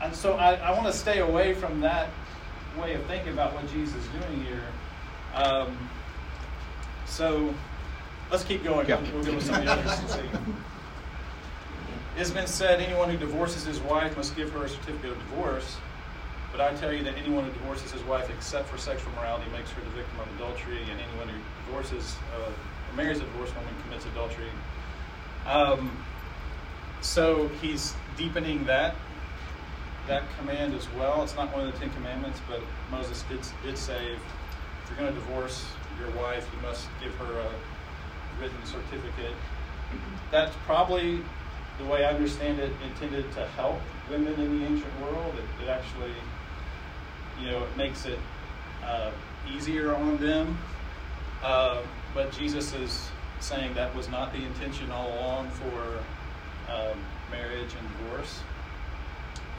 And 0.00 0.14
so 0.14 0.36
I, 0.36 0.54
I 0.54 0.70
want 0.70 0.86
to 0.86 0.92
stay 0.92 1.18
away 1.18 1.52
from 1.54 1.80
that 1.80 2.08
way 2.80 2.94
of 2.94 3.04
thinking 3.04 3.32
about 3.32 3.52
what 3.54 3.68
Jesus 3.70 3.96
is 3.96 4.08
doing 4.08 4.44
here. 4.44 4.62
Um, 5.34 5.76
so 7.06 7.54
let's 8.30 8.44
keep 8.44 8.64
going. 8.64 8.88
Yeah. 8.88 9.00
We'll 9.12 9.24
go 9.24 9.34
with 9.34 9.44
some 9.44 9.56
of 9.56 9.64
the 9.64 9.72
others 9.72 9.98
and 9.98 10.08
see. 10.08 10.20
It 12.18 12.22
has 12.22 12.32
been 12.32 12.48
said 12.48 12.80
anyone 12.80 13.10
who 13.10 13.16
divorces 13.16 13.64
his 13.64 13.78
wife 13.78 14.16
must 14.16 14.34
give 14.34 14.50
her 14.50 14.64
a 14.64 14.68
certificate 14.68 15.12
of 15.12 15.18
divorce. 15.30 15.76
But 16.50 16.60
I 16.60 16.74
tell 16.74 16.92
you 16.92 17.04
that 17.04 17.16
anyone 17.16 17.44
who 17.44 17.52
divorces 17.52 17.92
his 17.92 18.02
wife 18.02 18.28
except 18.28 18.68
for 18.68 18.76
sexual 18.76 19.12
morality 19.12 19.48
makes 19.52 19.70
her 19.70 19.80
the 19.82 19.90
victim 19.90 20.18
of 20.18 20.26
adultery, 20.34 20.80
and 20.90 21.00
anyone 21.00 21.28
who 21.28 21.38
divorces 21.66 22.16
uh, 22.34 22.50
or 22.50 22.96
marries 22.96 23.18
a 23.18 23.20
divorced 23.20 23.54
woman 23.54 23.72
commits 23.84 24.04
adultery. 24.06 24.48
Um, 25.46 25.96
so 27.02 27.46
he's 27.62 27.94
deepening 28.16 28.64
that 28.64 28.96
that 30.08 30.24
command 30.40 30.74
as 30.74 30.88
well. 30.98 31.22
It's 31.22 31.36
not 31.36 31.54
one 31.54 31.68
of 31.68 31.72
the 31.72 31.78
Ten 31.78 31.90
Commandments, 31.90 32.40
but 32.48 32.60
Moses 32.90 33.22
did 33.28 33.46
did 33.62 33.78
say 33.78 34.14
if 34.14 34.20
you're 34.88 34.98
going 34.98 35.14
to 35.14 35.20
divorce 35.20 35.68
your 36.00 36.10
wife, 36.20 36.48
you 36.52 36.66
must 36.66 36.88
give 37.00 37.14
her 37.14 37.38
a 37.38 37.50
written 38.40 38.58
certificate. 38.64 39.34
That's 40.32 40.56
probably 40.66 41.22
the 41.78 41.84
way 41.84 42.04
I 42.04 42.10
understand 42.12 42.58
it, 42.58 42.72
intended 42.84 43.30
to 43.32 43.46
help 43.48 43.80
women 44.10 44.34
in 44.34 44.58
the 44.58 44.66
ancient 44.66 45.00
world. 45.00 45.34
It, 45.36 45.64
it 45.64 45.68
actually, 45.68 46.12
you 47.40 47.50
know, 47.50 47.62
it 47.62 47.76
makes 47.76 48.04
it 48.06 48.18
uh, 48.84 49.10
easier 49.54 49.94
on 49.94 50.18
them. 50.18 50.58
Uh, 51.42 51.82
but 52.14 52.32
Jesus 52.32 52.74
is 52.74 53.08
saying 53.40 53.74
that 53.74 53.94
was 53.94 54.08
not 54.08 54.32
the 54.32 54.42
intention 54.44 54.90
all 54.90 55.08
along 55.18 55.48
for 55.50 55.98
um, 56.72 56.98
marriage 57.30 57.72
and 57.78 57.98
divorce. 57.98 58.40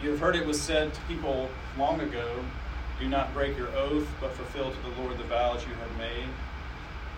You 0.01 0.09
have 0.11 0.19
heard 0.19 0.35
it 0.35 0.45
was 0.45 0.61
said 0.61 0.93
to 0.93 1.01
people 1.01 1.49
long 1.77 2.01
ago, 2.01 2.43
do 2.99 3.07
not 3.07 3.33
break 3.33 3.57
your 3.57 3.69
oath, 3.69 4.07
but 4.19 4.31
fulfill 4.33 4.71
to 4.71 4.77
the 4.81 5.01
Lord 5.01 5.17
the 5.17 5.23
vows 5.23 5.65
you 5.65 5.73
have 5.73 5.97
made. 5.97 6.27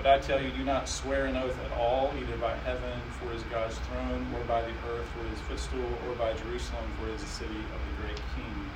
But 0.01 0.09
I 0.09 0.17
tell 0.17 0.41
you, 0.41 0.49
do 0.49 0.63
not 0.63 0.89
swear 0.89 1.25
an 1.25 1.37
oath 1.37 1.55
at 1.63 1.77
all, 1.77 2.11
either 2.19 2.35
by 2.37 2.55
heaven, 2.65 2.99
for 3.19 3.31
it 3.31 3.35
is 3.35 3.43
God's 3.43 3.77
throne, 3.77 4.25
or 4.33 4.43
by 4.45 4.63
the 4.63 4.71
earth, 4.89 5.05
for 5.09 5.23
it 5.23 5.31
is 5.31 5.39
footstool, 5.41 5.85
or 6.07 6.15
by 6.15 6.33
Jerusalem, 6.33 6.85
for 6.99 7.07
it 7.07 7.13
is 7.13 7.21
the 7.21 7.27
city 7.27 7.55
of 7.55 7.79
the 7.85 8.01
great 8.01 8.19
King. 8.35 8.69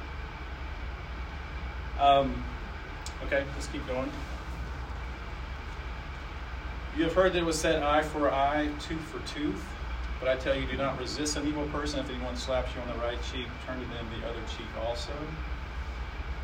Um, 2.00 2.44
okay, 3.25 3.44
let's 3.55 3.65
keep 3.67 3.88
going. 3.88 4.12
You 6.96 7.05
have 7.05 7.13
heard 7.13 7.34
that 7.34 7.39
it 7.39 7.46
was 7.46 7.60
said, 7.60 7.82
eye 7.82 8.03
for 8.03 8.32
eye, 8.32 8.70
tooth 8.79 9.01
for 9.05 9.20
tooth. 9.27 9.65
But 10.20 10.29
I 10.29 10.36
tell 10.36 10.55
you, 10.55 10.67
do 10.67 10.77
not 10.77 11.00
resist 11.00 11.38
an 11.38 11.48
evil 11.48 11.65
person. 11.70 12.01
If 12.01 12.10
anyone 12.12 12.38
slaps 12.38 12.70
you 12.75 12.82
on 12.82 12.88
the 12.88 13.03
right 13.03 13.17
cheek, 13.32 13.48
turn 13.65 13.79
to 13.79 13.86
them 13.88 14.05
the 14.22 14.27
other 14.27 14.41
cheek 14.55 14.67
also. 14.79 15.12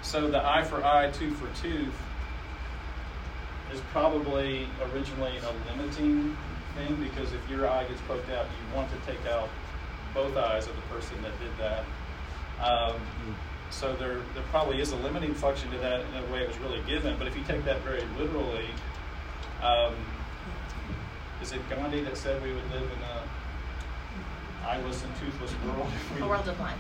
So 0.02 0.28
the 0.28 0.44
eye 0.44 0.64
for 0.64 0.84
eye, 0.84 1.12
tooth 1.12 1.38
for 1.38 1.62
tooth 1.62 1.94
is 3.74 3.82
probably 3.92 4.68
originally 4.94 5.38
a 5.38 5.72
limiting 5.72 6.38
thing 6.76 6.96
because 6.96 7.32
if 7.34 7.50
your 7.50 7.70
eye 7.70 7.84
gets 7.86 8.02
poked 8.02 8.30
out, 8.32 8.46
you 8.46 8.76
want 8.76 8.90
to 8.92 8.98
take 9.12 9.26
out 9.28 9.50
both 10.14 10.36
eyes 10.36 10.68
of 10.68 10.76
the 10.76 10.82
person 10.84 11.22
that 11.22 11.32
did 11.40 11.52
that. 11.58 11.86
Um, 12.64 13.00
so 13.70 13.96
there, 13.96 14.20
there 14.34 14.44
probably 14.52 14.82
is 14.82 14.92
a 14.92 14.98
limiting 14.98 15.34
function 15.34 15.72
to 15.72 15.78
that 15.78 16.02
in 16.02 16.12
the 16.12 16.34
way 16.34 16.42
it 16.42 16.48
was 16.48 16.58
really 16.60 16.82
given. 16.88 17.18
But 17.18 17.28
if 17.28 17.38
you 17.38 17.44
take 17.44 17.64
that 17.66 17.82
very 17.82 18.04
literally, 18.20 18.68
um, 19.64 19.96
is 21.42 21.54
it 21.54 21.62
Gandhi 21.70 22.02
that 22.04 22.18
said 22.18 22.42
we 22.44 22.52
would 22.54 22.72
live 22.72 22.84
in 22.84 23.02
a 23.04 24.68
eyeless 24.68 25.04
and 25.04 25.16
toothless 25.16 25.54
world? 25.66 25.90
A 26.20 26.28
world 26.28 26.48
of 26.48 26.58
blind. 26.58 26.80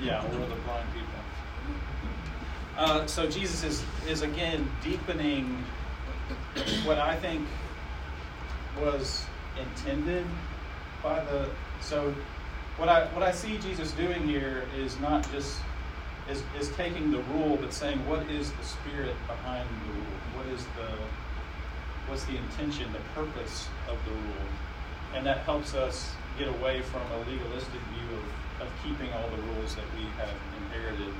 yeah, 0.00 0.24
a 0.24 0.36
world 0.36 0.50
of 0.50 0.64
blind 0.64 0.88
people. 0.92 1.08
Uh, 2.76 3.06
so 3.06 3.28
Jesus 3.28 3.64
is 3.64 3.84
is 4.08 4.22
again 4.22 4.70
deepening 4.82 5.64
what 6.84 6.98
I 6.98 7.16
think 7.16 7.46
was 8.80 9.24
intended 9.58 10.26
by 11.02 11.20
the. 11.24 11.48
So 11.80 12.14
what 12.76 12.88
I 12.88 13.06
what 13.06 13.22
I 13.22 13.32
see 13.32 13.58
Jesus 13.58 13.92
doing 13.92 14.26
here 14.26 14.64
is 14.76 14.98
not 15.00 15.30
just 15.32 15.60
is 16.30 16.42
is 16.58 16.70
taking 16.76 17.10
the 17.10 17.20
rule, 17.34 17.56
but 17.56 17.72
saying 17.72 18.04
what 18.06 18.28
is 18.30 18.52
the 18.52 18.64
spirit 18.64 19.14
behind 19.26 19.68
the 19.68 19.92
rule? 19.92 20.16
What 20.36 20.46
is 20.46 20.64
the 20.76 20.88
what's 22.08 22.24
the 22.24 22.36
intention, 22.36 22.92
the 22.92 23.20
purpose 23.20 23.68
of 23.88 23.98
the 24.04 24.12
rule? 24.12 24.48
And 25.14 25.24
that 25.26 25.38
helps 25.38 25.74
us 25.74 26.12
get 26.38 26.48
away 26.48 26.82
from 26.82 27.02
a 27.12 27.18
legalistic 27.18 27.80
view 27.92 28.16
of, 28.16 28.66
of 28.66 28.72
keeping 28.84 29.12
all 29.12 29.28
the 29.28 29.42
rules 29.54 29.74
that 29.74 29.84
we 29.96 30.04
have 30.16 30.34
inherited. 30.62 31.14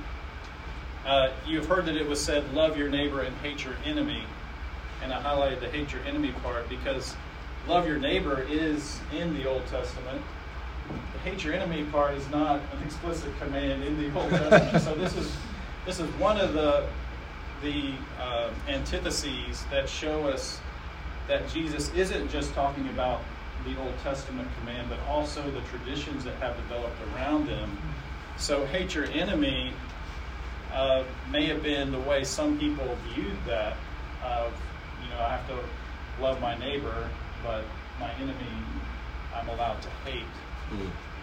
Uh, 1.05 1.29
you've 1.45 1.65
heard 1.65 1.85
that 1.85 1.95
it 1.95 2.07
was 2.07 2.23
said, 2.23 2.53
love 2.53 2.77
your 2.77 2.89
neighbor 2.89 3.21
and 3.21 3.35
hate 3.37 3.63
your 3.63 3.73
enemy. 3.85 4.23
And 5.03 5.13
I 5.13 5.21
highlighted 5.21 5.61
the 5.61 5.69
hate 5.69 5.91
your 5.91 6.03
enemy 6.03 6.31
part 6.43 6.67
because 6.69 7.15
love 7.67 7.87
your 7.87 7.97
neighbor 7.97 8.45
is 8.49 8.99
in 9.15 9.33
the 9.33 9.47
Old 9.47 9.65
Testament. 9.67 10.21
The 11.13 11.19
hate 11.29 11.43
your 11.43 11.53
enemy 11.53 11.83
part 11.85 12.15
is 12.15 12.29
not 12.29 12.61
an 12.73 12.83
explicit 12.83 13.31
command 13.39 13.83
in 13.83 13.97
the 13.97 14.19
Old 14.19 14.29
Testament. 14.49 14.83
so 14.83 14.95
this 14.95 15.15
is 15.15 15.31
this 15.85 15.99
is 15.99 16.07
one 16.15 16.39
of 16.39 16.53
the 16.53 16.85
the 17.61 17.91
uh, 18.21 18.49
antitheses 18.67 19.63
that 19.71 19.89
show 19.89 20.27
us 20.27 20.59
that 21.27 21.47
Jesus 21.49 21.91
isn't 21.93 22.29
just 22.29 22.53
talking 22.53 22.87
about 22.89 23.21
the 23.65 23.77
Old 23.79 23.97
Testament 23.99 24.47
command, 24.59 24.89
but 24.89 24.99
also 25.07 25.49
the 25.51 25.61
traditions 25.61 26.23
that 26.23 26.35
have 26.35 26.55
developed 26.55 26.97
around 27.13 27.47
them. 27.47 27.77
So 28.37 28.65
hate 28.65 28.95
your 28.95 29.05
enemy 29.05 29.73
uh, 30.73 31.03
may 31.31 31.45
have 31.47 31.61
been 31.61 31.91
the 31.91 31.99
way 31.99 32.23
some 32.23 32.57
people 32.57 32.97
viewed 33.13 33.35
that 33.45 33.75
of, 34.23 34.53
you 35.03 35.09
know, 35.09 35.21
I 35.21 35.29
have 35.29 35.47
to 35.47 35.59
love 36.21 36.41
my 36.41 36.57
neighbor, 36.57 37.07
but 37.43 37.63
my 37.99 38.11
enemy 38.15 38.47
I'm 39.35 39.47
allowed 39.49 39.81
to 39.81 39.89
hate. 40.05 40.23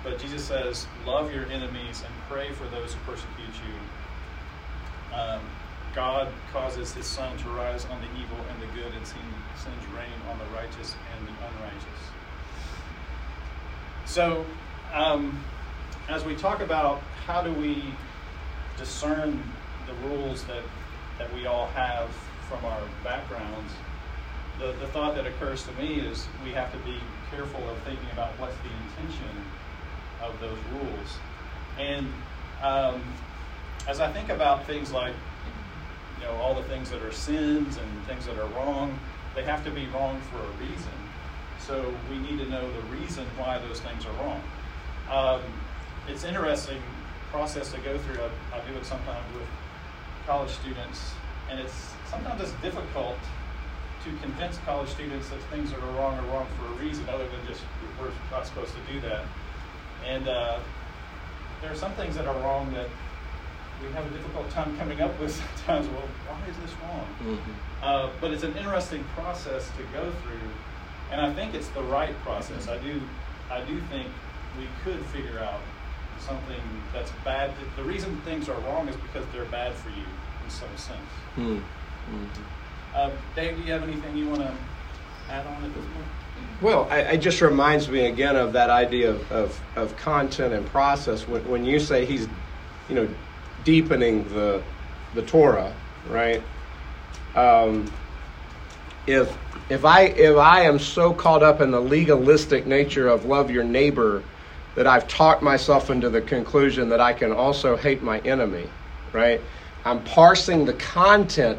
But 0.02 0.18
Jesus 0.18 0.45
says, 0.45 0.87
love 1.04 1.33
your 1.35 1.47
enemies 1.47 2.02
and 2.04 2.14
pray 2.28 2.52
for 2.52 2.64
those 2.68 2.95
who 2.95 3.00
persecute 3.00 3.54
you. 3.66 5.16
Um, 5.16 5.40
God 5.95 6.28
causes 6.52 6.92
his 6.92 7.06
sun 7.06 7.37
to 7.38 7.49
rise 7.50 7.85
on 7.87 8.00
the 8.00 8.21
evil 8.21 8.37
and 8.50 8.62
the 8.62 8.66
good 8.75 8.92
and 8.92 9.06
sends 9.06 9.87
rain 9.97 10.12
on 10.30 10.38
the 10.38 10.45
righteous 10.54 10.95
and 11.16 11.26
the 11.26 11.33
unrighteous. 11.33 12.02
So, 14.04 14.45
um, 14.95 15.42
as 16.09 16.25
we 16.25 16.37
talk 16.37 16.61
about 16.61 17.00
how 17.26 17.42
do 17.42 17.52
we 17.52 17.83
discern 18.76 19.42
the 19.87 20.09
rules 20.09 20.45
that, 20.45 20.62
that 21.18 21.33
we 21.35 21.47
all 21.47 21.66
have 21.68 22.09
from 22.49 22.65
our 22.65 22.81
backgrounds, 23.03 23.73
the, 24.59 24.73
the 24.81 24.87
thought 24.88 25.15
that 25.17 25.26
occurs 25.26 25.65
to 25.65 25.73
me 25.73 26.00
is 26.00 26.26
we 26.45 26.53
have 26.53 26.73
to 26.73 26.79
be 26.79 26.99
careful 27.31 27.61
of 27.69 27.79
thinking 27.79 28.09
about 28.12 28.31
what's 28.38 28.57
the 28.59 28.71
intention 28.87 29.45
of 30.23 30.38
those 30.41 30.59
rules. 30.73 31.19
And 31.79 32.07
um, 32.62 33.03
as 33.87 34.00
I 34.00 34.11
think 34.11 34.31
about 34.31 34.67
things 34.67 34.93
like, 34.93 35.15
you 36.19 36.26
know, 36.26 36.33
all 36.37 36.55
the 36.55 36.62
things 36.65 36.91
that 36.91 37.03
are 37.03 37.12
sins 37.12 37.76
and 37.76 38.07
things 38.07 38.26
that 38.26 38.38
are 38.38 38.49
wrong, 38.49 38.99
they 39.35 39.43
have 39.43 39.65
to 39.65 39.71
be 39.71 39.87
wrong 39.88 40.21
for 40.33 40.38
a 40.38 40.67
reason. 40.67 40.93
So 41.59 41.93
we 42.11 42.19
need 42.19 42.38
to 42.38 42.49
know 42.49 42.71
the 42.73 42.97
reason 42.97 43.26
why 43.37 43.59
those 43.59 43.81
things 43.81 44.05
are 44.07 44.25
wrong. 44.25 44.43
Um, 45.11 45.43
it's 46.09 46.25
interesting 46.25 46.81
process 47.31 47.73
to 47.73 47.81
go 47.81 47.99
through. 47.99 48.23
I, 48.23 48.59
I 48.59 48.61
do 48.71 48.76
it 48.79 48.87
sometimes 48.87 49.26
with 49.35 49.47
college 50.26 50.50
students, 50.50 51.12
and 51.50 51.61
it's 51.61 51.93
sometimes 52.10 52.40
it's 52.40 52.52
difficult 52.62 53.18
to 54.04 54.10
convince 54.22 54.58
college 54.58 54.88
students 54.88 55.28
that 55.30 55.40
things 55.50 55.70
that 55.70 55.80
are 55.80 55.92
wrong 55.92 56.18
are 56.18 56.26
wrong 56.32 56.46
for 56.58 56.66
a 56.66 56.84
reason, 56.84 57.08
other 57.08 57.26
than 57.26 57.46
just 57.46 57.62
we're 58.00 58.10
not 58.30 58.46
supposed 58.46 58.72
to 58.75 58.92
do 58.92 59.00
that. 59.00 59.25
And 60.06 60.28
uh, 60.28 60.58
there 61.60 61.72
are 61.72 61.76
some 61.76 61.92
things 61.92 62.14
that 62.16 62.26
are 62.26 62.38
wrong 62.40 62.72
that 62.75 62.88
we 63.82 63.92
have 63.92 64.06
a 64.06 64.10
difficult 64.10 64.48
time 64.50 64.76
coming 64.78 65.00
up 65.00 65.18
with 65.20 65.34
sometimes. 65.56 65.88
Well, 65.88 66.08
why 66.28 66.48
is 66.48 66.56
this 66.58 66.72
wrong? 66.82 67.06
Mm-hmm. 67.22 67.52
Uh, 67.82 68.10
but 68.20 68.30
it's 68.30 68.44
an 68.44 68.56
interesting 68.56 69.04
process 69.14 69.68
to 69.76 69.82
go 69.92 70.10
through, 70.22 70.50
and 71.10 71.20
I 71.20 71.32
think 71.32 71.54
it's 71.54 71.68
the 71.68 71.82
right 71.82 72.14
process. 72.22 72.68
I 72.68 72.78
do, 72.78 73.00
I 73.50 73.60
do 73.62 73.80
think 73.90 74.08
we 74.58 74.68
could 74.84 75.04
figure 75.06 75.38
out 75.40 75.60
something 76.20 76.62
that's 76.92 77.12
bad. 77.25 77.52
The 77.76 77.84
reason 77.84 78.20
things 78.22 78.48
are 78.48 78.58
wrong 78.60 78.88
is 78.88 78.96
because 78.96 79.25
they're 79.32 79.44
bad 79.46 79.75
for 79.75 79.90
you 79.90 80.04
in 80.44 80.50
some 80.50 80.75
sense. 80.76 80.98
Mm-hmm. 82.10 82.42
Uh, 82.94 83.10
Dave, 83.34 83.56
do 83.56 83.62
you 83.62 83.72
have 83.72 83.82
anything 83.82 84.16
you 84.16 84.28
want 84.28 84.42
to 84.42 84.52
add 85.30 85.46
on 85.46 85.64
at 85.64 85.75
this 85.75 85.84
point? 85.84 86.06
Well, 86.62 86.88
I, 86.90 87.00
it 87.00 87.18
just 87.18 87.40
reminds 87.42 87.88
me 87.88 88.06
again 88.06 88.36
of 88.36 88.54
that 88.54 88.70
idea 88.70 89.10
of, 89.10 89.32
of, 89.32 89.60
of 89.76 89.96
content 89.98 90.54
and 90.54 90.64
process. 90.66 91.28
When, 91.28 91.46
when 91.48 91.64
you 91.64 91.78
say 91.78 92.06
he's, 92.06 92.26
you 92.88 92.94
know, 92.94 93.08
deepening 93.64 94.26
the 94.30 94.62
the 95.14 95.22
Torah, 95.22 95.72
right? 96.08 96.42
Um, 97.34 97.90
if 99.06 99.36
if 99.68 99.84
I 99.84 100.02
if 100.02 100.36
I 100.36 100.62
am 100.62 100.78
so 100.78 101.12
caught 101.12 101.42
up 101.42 101.60
in 101.60 101.70
the 101.70 101.80
legalistic 101.80 102.66
nature 102.66 103.08
of 103.08 103.25
love 103.25 103.50
your 103.50 103.64
neighbor 103.64 104.22
that 104.76 104.86
I've 104.86 105.08
talked 105.08 105.42
myself 105.42 105.90
into 105.90 106.08
the 106.08 106.20
conclusion 106.20 106.88
that 106.90 107.00
I 107.00 107.12
can 107.12 107.32
also 107.32 107.76
hate 107.76 108.02
my 108.02 108.20
enemy, 108.20 108.68
right? 109.12 109.40
I'm 109.84 110.02
parsing 110.04 110.64
the 110.64 110.75
content 110.75 111.58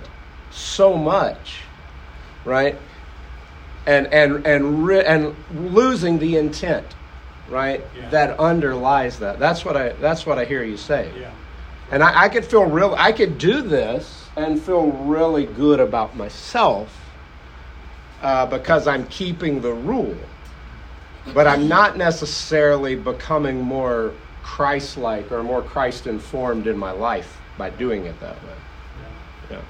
so 0.52 0.96
much, 0.96 1.62
right? 2.46 2.78
And 3.86 4.08
and 4.08 4.46
and 4.46 4.86
re- 4.86 5.06
and 5.06 5.36
losing 5.54 6.20
the 6.20 6.38
intent, 6.38 6.86
right? 7.50 7.82
Yeah. 7.96 8.10
That 8.10 8.40
underlies 8.40 9.20
that. 9.20 9.40
That's 9.40 9.64
what 9.64 9.78
I 9.78 9.90
that's 9.94 10.26
what 10.26 10.38
I 10.38 10.46
hear 10.46 10.64
you 10.64 10.78
say. 10.78 11.12
Yeah. 11.20 11.32
And 11.92 12.04
I, 12.04 12.24
I 12.24 12.30
could 12.30 12.46
feel 12.46 12.66
real. 12.66 12.96
I 12.98 13.12
could 13.12 13.38
do 13.38 13.62
this 13.62 14.28
and 14.36 14.62
feel 14.62 14.88
really 14.88 15.46
good 15.46 15.80
about 15.80 16.16
myself 16.16 16.94
uh, 18.22 18.46
because 18.46 18.88
I'm 18.88 19.06
keeping 19.08 19.62
the 19.62 19.74
rule. 19.74 20.16
But 21.34 21.46
I'm 21.48 21.68
not 21.68 21.98
necessarily 21.98 22.96
becoming 22.96 23.62
more 23.62 24.14
Christ 24.44 24.98
like 24.98 25.32
or 25.32 25.44
more 25.44 25.62
Christ 25.62 26.08
informed 26.08 26.68
in 26.68 26.78
my 26.78 26.92
life 26.92 27.38
by 27.58 27.70
doing 27.70 28.06
it 28.06 28.18
that 28.22 28.36
way. 28.44 28.54
Yeah. 29.52 29.62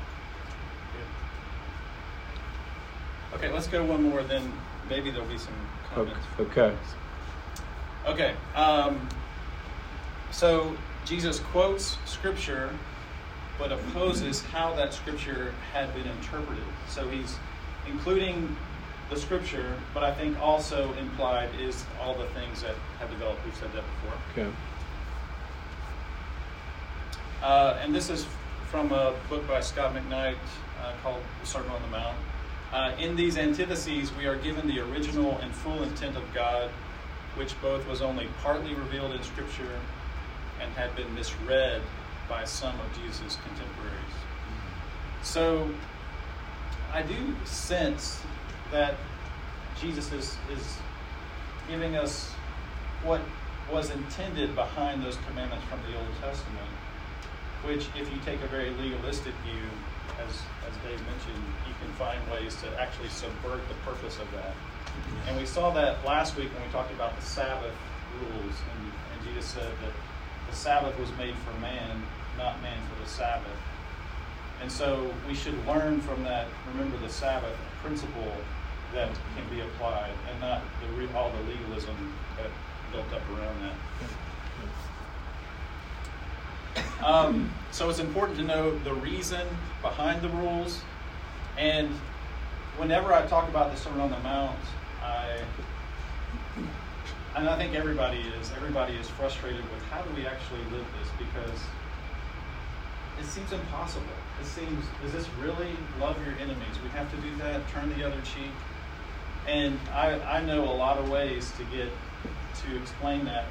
Okay, 3.34 3.52
let's 3.52 3.68
go 3.68 3.84
one 3.84 4.04
more, 4.04 4.24
then 4.24 4.52
maybe 4.90 5.12
there'll 5.12 5.28
be 5.28 5.38
some 5.38 5.54
comments. 5.94 6.26
Okay. 6.40 6.74
Okay. 8.06 8.36
Um, 8.56 9.08
so 10.32 10.76
Jesus 11.06 11.40
quotes 11.40 11.98
scripture, 12.06 12.74
but 13.60 13.72
opposes 13.72 14.42
how 14.44 14.74
that 14.76 14.94
scripture 14.94 15.54
had 15.74 15.94
been 15.94 16.08
interpreted. 16.08 16.64
So 16.88 17.08
he's 17.10 17.36
including 17.88 18.56
the 19.10 19.18
scripture, 19.18 19.76
but 19.94 20.04
I 20.04 20.14
think 20.14 20.40
also 20.40 20.94
implied 20.94 21.50
is 21.60 21.86
all 22.02 22.14
the 22.14 22.28
things 22.28 22.62
that 22.62 22.76
have 23.00 23.10
developed. 23.10 23.44
We've 23.46 23.56
said 23.56 23.72
that 23.74 23.84
before. 24.02 24.20
Okay. 24.32 24.56
Uh, 27.42 27.80
and 27.82 27.94
this 27.94 28.10
is 28.10 28.26
from 28.70 28.92
a 28.92 29.14
book 29.30 29.48
by 29.48 29.62
Scot 29.62 29.94
McKnight 29.94 30.36
uh, 30.82 30.94
called 31.02 31.22
The 31.42 31.48
Sermon 31.48 31.72
on 31.72 31.82
the 31.84 31.88
Mount. 31.90 32.18
Uh, 32.74 32.92
in 33.00 33.16
these 33.16 33.38
antitheses, 33.38 34.12
we 34.18 34.26
are 34.26 34.36
given 34.36 34.68
the 34.68 34.80
original 34.80 35.38
and 35.38 35.54
full 35.54 35.84
intent 35.84 36.18
of 36.18 36.24
God, 36.34 36.70
which 37.36 37.60
both 37.62 37.88
was 37.88 38.02
only 38.02 38.28
partly 38.44 38.74
revealed 38.76 39.14
in 39.14 39.24
Scripture 39.24 39.80
and 40.62 40.72
had 40.74 40.94
been 40.96 41.14
misread 41.16 41.82
by 42.28 42.44
some 42.44 42.76
of 42.80 43.02
Jesus' 43.02 43.38
contemporaries. 43.46 44.18
So 45.24 45.70
I 46.92 47.04
do 47.04 47.36
sense 47.46 48.22
that 48.72 48.96
Jesus 49.80 50.12
is, 50.12 50.38
is 50.52 50.78
giving 51.70 51.96
us 51.96 52.32
what 53.04 53.22
was 53.72 53.92
intended 53.92 54.56
behind 54.56 55.04
those 55.04 55.18
commandments 55.28 55.66
from 55.66 55.80
the 55.90 55.98
Old 55.98 56.08
Testament, 56.22 56.70
which, 57.64 57.88
if 57.96 58.12
you 58.12 58.20
take 58.26 58.42
a 58.42 58.48
very 58.48 58.72
legalistic 58.72 59.34
view, 59.46 59.64
as, 60.26 60.34
as 60.66 60.74
Dave 60.84 61.00
mentioned, 61.06 61.44
you 61.68 61.74
can 61.82 61.92
find 61.96 62.20
ways 62.32 62.56
to 62.62 62.68
actually 62.80 63.10
subvert 63.10 63.62
the 63.68 63.76
purpose 63.86 64.20
of 64.20 64.30
that. 64.32 64.54
And 65.28 65.38
we 65.38 65.46
saw 65.46 65.72
that 65.72 66.04
last 66.06 66.38
week 66.38 66.54
when 66.54 66.64
we 66.66 66.72
talked 66.72 66.92
about 66.92 67.16
the 67.16 67.26
Sabbath 67.26 67.76
rules, 68.20 68.56
and, 68.74 68.92
and 69.14 69.18
Jesus 69.28 69.46
said 69.46 69.72
that 69.84 69.94
the 70.50 70.56
Sabbath 70.56 70.98
was 71.00 71.10
made 71.18 71.36
for 71.46 71.54
man, 71.60 72.04
not 72.38 72.62
man 72.62 72.78
for 72.90 73.02
the 73.04 73.10
Sabbath. 73.10 73.60
And 74.62 74.72
so 74.72 75.14
we 75.28 75.36
should 75.36 75.56
learn 75.68 76.02
from 76.02 76.24
that, 76.24 76.48
remember 76.74 76.98
the 76.98 77.12
Sabbath 77.12 77.56
principle 77.84 78.32
that 78.94 79.10
can 79.36 79.46
be 79.54 79.62
applied, 79.62 80.14
and 80.32 80.40
not 80.40 80.62
the, 80.82 81.18
all 81.18 81.30
the 81.30 81.52
legalism 81.52 81.96
that 82.38 82.50
built 82.92 83.12
up 83.14 83.22
around 83.38 83.62
that. 83.62 83.76
Um, 87.04 87.52
so 87.72 87.90
it's 87.90 88.00
important 88.00 88.38
to 88.40 88.44
know 88.44 88.78
the 88.80 88.94
reason 88.96 89.46
behind 89.82 90.22
the 90.22 90.30
rules. 90.30 90.82
And 91.58 91.90
whenever 92.78 93.14
I 93.14 93.26
talk 93.28 93.48
about 93.50 93.72
the 93.72 93.78
Sermon 93.78 94.02
on 94.02 94.12
the 94.12 94.20
Mount, 94.20 94.60
I 95.02 95.40
and 97.36 97.48
I 97.48 97.56
think 97.58 97.76
everybody 97.76 98.20
is 98.40 98.52
everybody 98.56 98.96
is 98.96 99.08
frustrated 99.10 99.62
with 99.62 99.84
how 99.92 100.02
do 100.02 100.16
we 100.16 100.26
actually 100.26 100.64
live 100.72 100.86
this 101.00 101.10
because 101.20 101.60
it 103.20 103.26
seems 103.26 103.52
impossible. 103.52 104.06
It 104.42 104.48
seems 104.48 104.86
is 105.06 105.14
this 105.14 105.28
really 105.42 105.70
love 106.00 106.18
your 106.26 106.36
enemies? 106.36 106.82
We 106.84 106.90
have 106.90 107.10
to 107.12 107.18
do 107.18 107.36
that, 107.38 107.68
turn 107.70 107.90
the 107.98 108.06
other 108.06 108.20
cheek. 108.22 108.52
And 109.48 109.80
I, 109.94 110.20
I 110.22 110.42
know 110.44 110.64
a 110.64 110.76
lot 110.76 110.98
of 110.98 111.10
ways 111.10 111.52
to 111.58 111.64
get 111.76 111.90
to 112.66 112.76
explain 112.76 113.26
that 113.26 113.46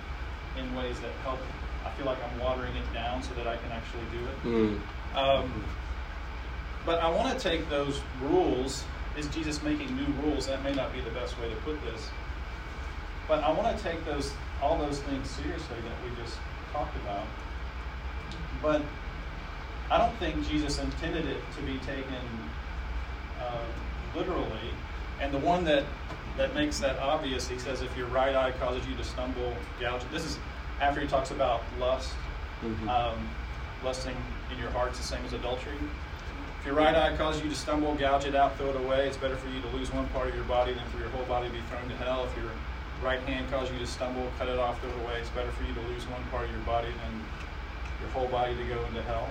in 0.58 0.74
ways 0.74 0.98
that 1.00 1.12
help 1.22 1.40
I 1.86 1.90
feel 1.96 2.06
like 2.06 2.18
I'm 2.22 2.40
watering 2.40 2.74
it 2.74 2.92
down 2.92 3.22
so 3.22 3.32
that 3.34 3.46
I 3.46 3.56
can 3.56 3.70
actually 3.70 4.04
do 4.12 4.24
it. 4.26 4.42
Mm. 4.44 5.16
Um, 5.16 5.64
but 6.84 7.00
I 7.00 7.10
want 7.10 7.38
to 7.38 7.48
take 7.48 7.68
those 7.70 8.00
rules. 8.22 8.84
Is 9.16 9.26
Jesus 9.28 9.62
making 9.62 9.96
new 9.96 10.06
rules? 10.22 10.46
That 10.46 10.62
may 10.62 10.74
not 10.74 10.92
be 10.92 11.00
the 11.00 11.10
best 11.10 11.38
way 11.40 11.48
to 11.48 11.56
put 11.56 11.80
this. 11.82 12.10
But 13.28 13.42
I 13.42 13.50
want 13.52 13.76
to 13.76 13.82
take 13.82 14.04
those 14.04 14.32
all 14.62 14.78
those 14.78 15.00
things 15.00 15.28
seriously 15.30 15.76
that 15.76 16.04
we 16.04 16.22
just 16.22 16.38
talked 16.72 16.96
about. 16.96 17.26
But 18.62 18.82
I 19.90 19.98
don't 19.98 20.16
think 20.18 20.46
Jesus 20.48 20.78
intended 20.78 21.26
it 21.26 21.40
to 21.56 21.62
be 21.62 21.78
taken 21.78 22.22
uh, 23.40 23.64
literally. 24.14 24.70
And 25.20 25.32
the 25.32 25.38
one 25.38 25.64
that 25.64 25.84
that 26.36 26.54
makes 26.54 26.78
that 26.80 26.98
obvious, 26.98 27.48
he 27.48 27.58
says, 27.58 27.80
if 27.80 27.96
your 27.96 28.08
right 28.08 28.34
eye 28.34 28.52
causes 28.52 28.86
you 28.86 28.94
to 28.96 29.04
stumble, 29.04 29.54
gouge. 29.80 30.02
This 30.12 30.24
is 30.24 30.38
after 30.80 31.00
he 31.00 31.06
talks 31.06 31.30
about 31.30 31.62
lust, 31.78 32.12
Mhm. 32.62 32.88
um, 32.88 33.28
lusting 33.84 34.16
in 34.50 34.58
your 34.58 34.70
heart's 34.70 34.98
the 34.98 35.04
same 35.04 35.24
as 35.24 35.32
adultery. 35.32 35.76
If 36.60 36.66
your 36.66 36.74
right 36.74 36.94
eye 36.94 37.16
causes 37.16 37.42
you 37.42 37.50
to 37.50 37.56
stumble, 37.56 37.94
gouge 37.94 38.24
it 38.24 38.34
out, 38.34 38.56
throw 38.56 38.70
it 38.70 38.76
away. 38.76 39.06
It's 39.06 39.16
better 39.16 39.36
for 39.36 39.48
you 39.48 39.60
to 39.62 39.68
lose 39.68 39.92
one 39.92 40.06
part 40.08 40.28
of 40.28 40.34
your 40.34 40.44
body 40.44 40.72
than 40.72 40.84
for 40.90 40.98
your 40.98 41.08
whole 41.10 41.24
body 41.24 41.46
to 41.48 41.52
be 41.52 41.60
thrown 41.70 41.88
to 41.88 41.96
hell. 41.96 42.24
If 42.24 42.36
your 42.36 42.50
right 43.02 43.20
hand 43.20 43.50
causes 43.50 43.72
you 43.72 43.78
to 43.78 43.86
stumble, 43.86 44.30
cut 44.38 44.48
it 44.48 44.58
off, 44.58 44.80
throw 44.80 44.90
it 44.90 44.96
away. 45.04 45.20
It's 45.20 45.28
better 45.30 45.50
for 45.52 45.64
you 45.64 45.74
to 45.74 45.80
lose 45.82 46.06
one 46.08 46.22
part 46.30 46.44
of 46.46 46.50
your 46.50 46.60
body 46.60 46.88
than 46.88 47.24
your 48.00 48.10
whole 48.10 48.28
body 48.28 48.54
to 48.56 48.64
go 48.64 48.84
into 48.86 49.02
hell. 49.02 49.28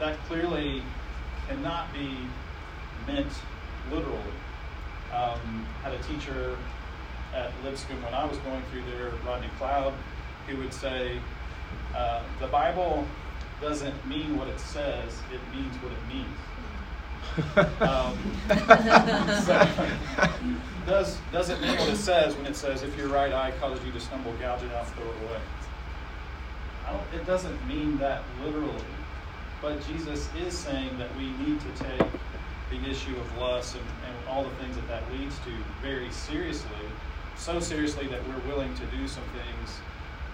That 0.00 0.16
clearly 0.26 0.82
cannot 1.48 1.92
be 1.92 2.18
meant 3.06 3.32
literally. 3.90 4.18
Um, 5.12 5.66
had 5.82 5.94
a 5.94 5.98
teacher 5.98 6.56
at 7.34 7.50
Lipscomb 7.64 8.02
when 8.02 8.14
I 8.14 8.24
was 8.24 8.38
going 8.38 8.62
through 8.70 8.82
there, 8.92 9.10
Rodney 9.26 9.48
Cloud, 9.58 9.92
who 10.46 10.56
would 10.58 10.72
say, 10.72 11.18
uh, 11.94 12.22
the 12.40 12.46
Bible 12.46 13.06
doesn't 13.60 14.06
mean 14.06 14.36
what 14.38 14.48
it 14.48 14.60
says, 14.60 15.20
it 15.32 15.40
means 15.54 15.74
what 15.82 15.92
it 15.92 16.06
means. 16.08 16.38
Um, 17.80 18.18
so, 19.44 19.66
does, 20.86 21.18
does 21.32 21.48
it 21.48 21.60
mean 21.60 21.76
what 21.78 21.88
it 21.88 21.96
says 21.96 22.36
when 22.36 22.46
it 22.46 22.54
says, 22.54 22.82
if 22.82 22.96
your 22.96 23.08
right 23.08 23.32
eye 23.32 23.52
causes 23.58 23.84
you 23.84 23.92
to 23.92 24.00
stumble, 24.00 24.32
gouge 24.34 24.62
it 24.62 24.72
out, 24.72 24.86
throw 24.88 25.04
it 25.04 25.16
away? 25.22 25.40
It 27.14 27.26
doesn't 27.26 27.66
mean 27.66 27.96
that 27.98 28.22
literally. 28.42 28.84
But 29.62 29.84
Jesus 29.86 30.28
is 30.36 30.56
saying 30.56 30.98
that 30.98 31.14
we 31.16 31.30
need 31.32 31.60
to 31.60 31.72
take 31.72 32.06
the 32.70 32.90
issue 32.90 33.16
of 33.16 33.38
lust 33.38 33.76
and, 33.76 33.84
and 34.06 34.28
all 34.28 34.44
the 34.44 34.54
things 34.56 34.76
that 34.76 34.86
that 34.88 35.10
leads 35.12 35.38
to 35.40 35.50
very 35.80 36.10
seriously, 36.10 36.70
so 37.36 37.60
seriously 37.60 38.06
that 38.08 38.20
we're 38.28 38.48
willing 38.48 38.74
to 38.74 38.86
do 38.86 39.06
some 39.08 39.24
things 39.34 39.78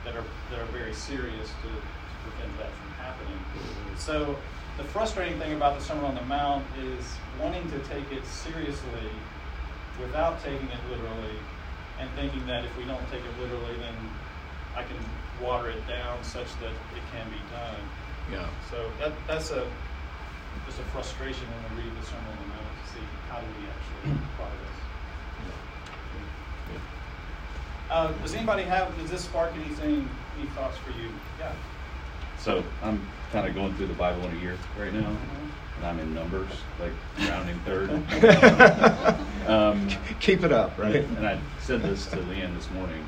that 0.05 0.17
are 0.17 0.25
that 0.51 0.61
are 0.61 0.71
very 0.73 0.95
serious 0.95 1.49
to, 1.63 1.69
to 1.69 2.17
prevent 2.25 2.57
that 2.59 2.71
from 2.71 2.91
happening. 2.93 3.39
So 3.97 4.37
the 4.77 4.85
frustrating 4.85 5.39
thing 5.39 5.53
about 5.53 5.79
the 5.79 5.85
Sermon 5.85 6.05
on 6.05 6.15
the 6.15 6.23
Mount 6.23 6.65
is 6.79 7.05
wanting 7.41 7.69
to 7.71 7.79
take 7.81 8.11
it 8.13 8.25
seriously 8.27 9.11
without 10.01 10.43
taking 10.43 10.69
it 10.69 10.81
literally, 10.89 11.37
and 11.99 12.09
thinking 12.17 12.47
that 12.47 12.65
if 12.65 12.77
we 12.79 12.85
don't 12.85 13.05
take 13.11 13.21
it 13.21 13.41
literally, 13.41 13.77
then 13.77 13.95
I 14.75 14.83
can 14.83 14.97
water 15.43 15.69
it 15.69 15.87
down 15.87 16.23
such 16.25 16.49
that 16.61 16.73
it 16.73 17.05
can 17.13 17.29
be 17.29 17.41
done. 17.53 17.81
Yeah. 18.33 18.49
So 18.71 18.91
that 19.01 19.13
that's 19.27 19.51
a 19.51 19.67
just 20.67 20.79
a 20.79 20.85
frustration 20.95 21.47
when 21.49 21.77
we 21.77 21.83
read 21.85 21.93
the 22.01 22.07
Sermon 22.07 22.31
on 22.31 22.39
the 22.41 22.49
Mount 22.55 22.65
to 22.65 22.93
see 22.93 23.05
how 23.29 23.41
do 23.41 23.47
we 23.59 23.67
actually 23.69 24.17
apply 24.35 24.49
this. 24.49 24.90
Uh, 27.91 28.13
does 28.23 28.35
anybody 28.35 28.63
have? 28.63 28.97
Does 28.99 29.11
this 29.11 29.25
spark 29.25 29.53
anything? 29.57 30.09
Any 30.39 30.47
thoughts 30.51 30.79
for 30.79 30.91
you? 30.91 31.09
Yeah. 31.39 31.53
So 32.39 32.63
I'm 32.83 33.01
kind 33.33 33.49
of 33.49 33.55
going 33.55 33.75
through 33.75 33.89
the 33.89 33.95
Bible 33.95 34.25
in 34.27 34.37
a 34.37 34.41
year 34.41 34.57
right 34.79 34.93
now, 34.95 35.17
and 35.77 35.87
I'm 35.87 35.99
in 35.99 36.15
Numbers, 36.15 36.51
like 36.79 36.93
rounding 37.29 37.59
third. 37.61 37.91
Um, 39.47 39.89
Keep 40.21 40.45
it 40.45 40.53
up, 40.53 40.79
right? 40.79 40.95
And 40.95 41.27
I 41.27 41.37
said 41.61 41.83
this 41.83 42.07
to 42.11 42.17
Leanne 42.19 42.55
this 42.55 42.71
morning. 42.71 43.03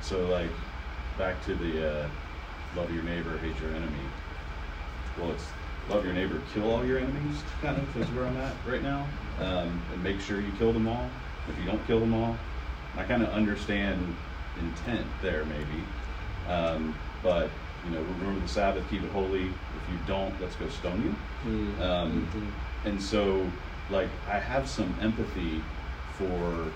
So, 0.00 0.26
like, 0.26 0.48
back 1.16 1.40
to 1.44 1.54
the 1.54 2.02
uh, 2.02 2.08
love 2.74 2.92
your 2.92 3.04
neighbor, 3.04 3.38
hate 3.38 3.54
your 3.60 3.70
enemy. 3.70 3.92
Well, 5.20 5.30
it's 5.30 5.44
love 5.88 6.04
your 6.04 6.14
neighbor, 6.14 6.40
kill 6.52 6.68
all 6.68 6.84
your 6.84 6.98
enemies, 6.98 7.42
kind 7.60 7.76
of, 7.78 7.96
is 7.96 8.08
where 8.08 8.26
I'm 8.26 8.36
at 8.38 8.52
right 8.68 8.82
now. 8.82 9.06
Um, 9.40 9.80
and 9.92 10.02
make 10.02 10.20
sure 10.20 10.40
you 10.40 10.50
kill 10.58 10.72
them 10.72 10.88
all. 10.88 11.08
If 11.48 11.56
you 11.64 11.70
don't 11.70 11.86
kill 11.86 12.00
them 12.00 12.14
all, 12.14 12.36
I 12.96 13.04
kind 13.04 13.22
of 13.22 13.30
understand 13.30 14.16
intent 14.56 15.06
there, 15.22 15.44
maybe. 15.44 15.84
Um, 16.46 16.94
but, 17.22 17.50
you 17.84 17.90
know, 17.90 18.02
remember 18.02 18.40
the 18.40 18.48
Sabbath, 18.48 18.88
keep 18.90 19.02
it 19.02 19.10
holy. 19.10 19.46
If 19.74 19.88
you 19.88 19.98
don't, 20.06 20.40
let's 20.40 20.56
go 20.56 20.68
stone 20.68 21.02
you. 21.02 21.14
Mm. 21.48 21.80
Um, 21.80 22.12
Mhm. 22.12 22.52
And 22.84 23.00
so, 23.00 23.46
like, 23.88 24.10
I 24.28 24.38
have 24.40 24.68
some 24.68 24.94
empathy 25.00 25.62
for, 26.18 26.72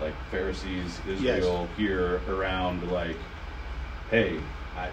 like, 0.00 0.14
Pharisees, 0.30 1.00
Israel 1.06 1.68
here 1.76 2.20
around, 2.28 2.82
like, 2.90 3.16
hey, 4.10 4.36
I, 4.76 4.90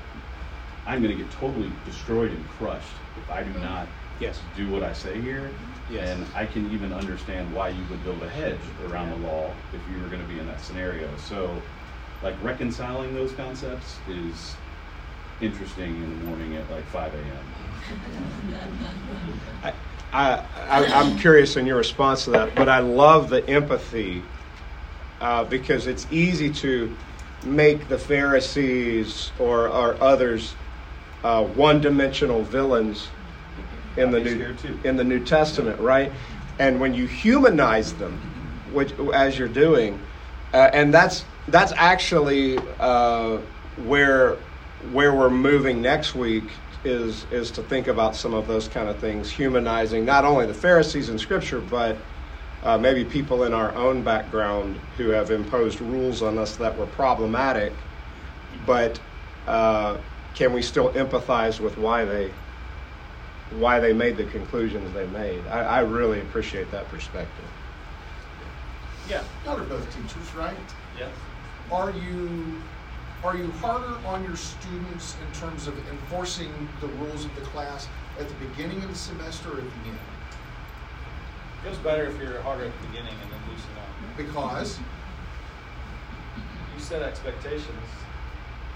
I'm 0.87 1.01
going 1.03 1.15
to 1.15 1.21
get 1.21 1.31
totally 1.31 1.71
destroyed 1.83 2.31
and 2.31 2.47
crushed 2.47 2.95
if 3.17 3.29
I 3.29 3.43
do 3.43 3.51
not 3.59 3.87
Yes. 4.19 4.41
do 4.55 4.69
what 4.69 4.83
I 4.83 4.91
say 4.93 5.21
here. 5.21 5.51
Yes. 5.91 6.09
And 6.09 6.25
I 6.35 6.45
can 6.45 6.71
even 6.71 6.93
understand 6.93 7.53
why 7.53 7.69
you 7.69 7.83
would 7.89 8.03
build 8.03 8.21
a 8.21 8.29
hedge 8.29 8.59
around 8.87 9.09
the 9.09 9.27
law 9.27 9.51
if 9.73 9.81
you 9.91 10.01
were 10.01 10.07
going 10.07 10.21
to 10.21 10.27
be 10.27 10.39
in 10.39 10.45
that 10.47 10.61
scenario. 10.61 11.07
So, 11.17 11.61
like, 12.23 12.35
reconciling 12.43 13.15
those 13.15 13.31
concepts 13.33 13.97
is 14.07 14.55
interesting 15.41 15.95
in 15.95 16.19
the 16.19 16.25
morning 16.25 16.55
at 16.55 16.69
like 16.69 16.83
5 16.85 17.13
a.m. 17.13 17.23
I, 19.63 19.73
I, 20.11 20.43
I, 20.67 20.85
I'm 20.85 21.17
curious 21.17 21.55
in 21.55 21.65
your 21.65 21.77
response 21.77 22.25
to 22.25 22.31
that, 22.31 22.55
but 22.55 22.67
I 22.67 22.79
love 22.79 23.29
the 23.29 23.47
empathy 23.49 24.23
uh, 25.21 25.43
because 25.45 25.87
it's 25.87 26.07
easy 26.11 26.51
to 26.55 26.95
make 27.45 27.87
the 27.87 27.97
Pharisees 27.97 29.31
or, 29.39 29.69
or 29.69 30.01
others 30.01 30.55
uh, 31.23 31.43
one-dimensional 31.43 32.43
villains 32.43 33.09
in 33.99 34.11
the 34.11 34.19
new 34.19 34.55
in 34.83 34.95
the 34.95 35.03
New 35.03 35.19
Testament, 35.23 35.79
right? 35.79 36.11
And 36.57 36.79
when 36.79 36.93
you 36.93 37.05
humanize 37.05 37.93
them, 37.93 38.13
which 38.71 38.93
as 39.13 39.37
you're 39.37 39.47
doing, 39.47 39.99
uh, 40.53 40.69
and 40.73 40.93
that's 40.93 41.25
that's 41.47 41.73
actually 41.75 42.57
uh, 42.79 43.37
where 43.77 44.37
where 44.91 45.13
we're 45.13 45.29
moving 45.29 45.81
next 45.81 46.15
week 46.15 46.51
is 46.83 47.25
is 47.31 47.51
to 47.51 47.61
think 47.61 47.87
about 47.87 48.15
some 48.15 48.33
of 48.33 48.47
those 48.47 48.67
kind 48.67 48.89
of 48.89 48.99
things, 48.99 49.29
humanizing 49.31 50.05
not 50.05 50.25
only 50.25 50.45
the 50.45 50.53
Pharisees 50.53 51.09
in 51.09 51.17
Scripture, 51.17 51.59
but 51.59 51.97
uh, 52.63 52.77
maybe 52.77 53.05
people 53.05 53.43
in 53.43 53.53
our 53.53 53.73
own 53.75 54.03
background 54.03 54.77
who 54.97 55.09
have 55.09 55.31
imposed 55.31 55.79
rules 55.81 56.21
on 56.21 56.37
us 56.37 56.57
that 56.57 56.77
were 56.77 56.85
problematic, 56.87 57.73
but 58.65 58.99
uh, 59.47 59.97
can 60.33 60.53
we 60.53 60.61
still 60.61 60.91
empathize 60.91 61.59
with 61.59 61.77
why 61.77 62.05
they 62.05 62.31
why 63.51 63.79
they 63.79 63.93
made 63.93 64.17
the 64.17 64.25
conclusions 64.25 64.93
they 64.93 65.07
made? 65.07 65.45
I, 65.47 65.61
I 65.61 65.79
really 65.79 66.21
appreciate 66.21 66.69
that 66.71 66.87
perspective. 66.89 67.45
Yeah. 69.09 69.23
Y'all 69.43 69.57
are 69.57 69.63
both 69.63 69.87
teachers, 69.95 70.35
right? 70.35 70.55
Yes. 70.97 71.09
Are 71.71 71.91
you 71.91 72.61
are 73.23 73.35
you 73.35 73.51
harder 73.53 73.97
on 74.07 74.23
your 74.23 74.37
students 74.37 75.15
in 75.19 75.39
terms 75.39 75.67
of 75.67 75.77
enforcing 75.89 76.69
the 76.79 76.87
rules 76.87 77.25
of 77.25 77.35
the 77.35 77.41
class 77.41 77.87
at 78.17 78.29
the 78.29 78.33
beginning 78.35 78.81
of 78.81 78.89
the 78.89 78.95
semester 78.95 79.49
or 79.49 79.57
at 79.57 79.63
the 79.63 79.89
end? 79.89 79.99
Feels 81.63 81.77
better 81.79 82.05
if 82.05 82.17
you're 82.21 82.41
harder 82.41 82.65
at 82.65 82.71
the 82.81 82.87
beginning 82.87 83.13
and 83.21 83.31
then 83.31 83.39
loosen 83.51 83.71
up. 83.75 84.15
Because 84.15 84.79
You 86.73 86.79
set 86.79 87.01
expectations. 87.01 87.89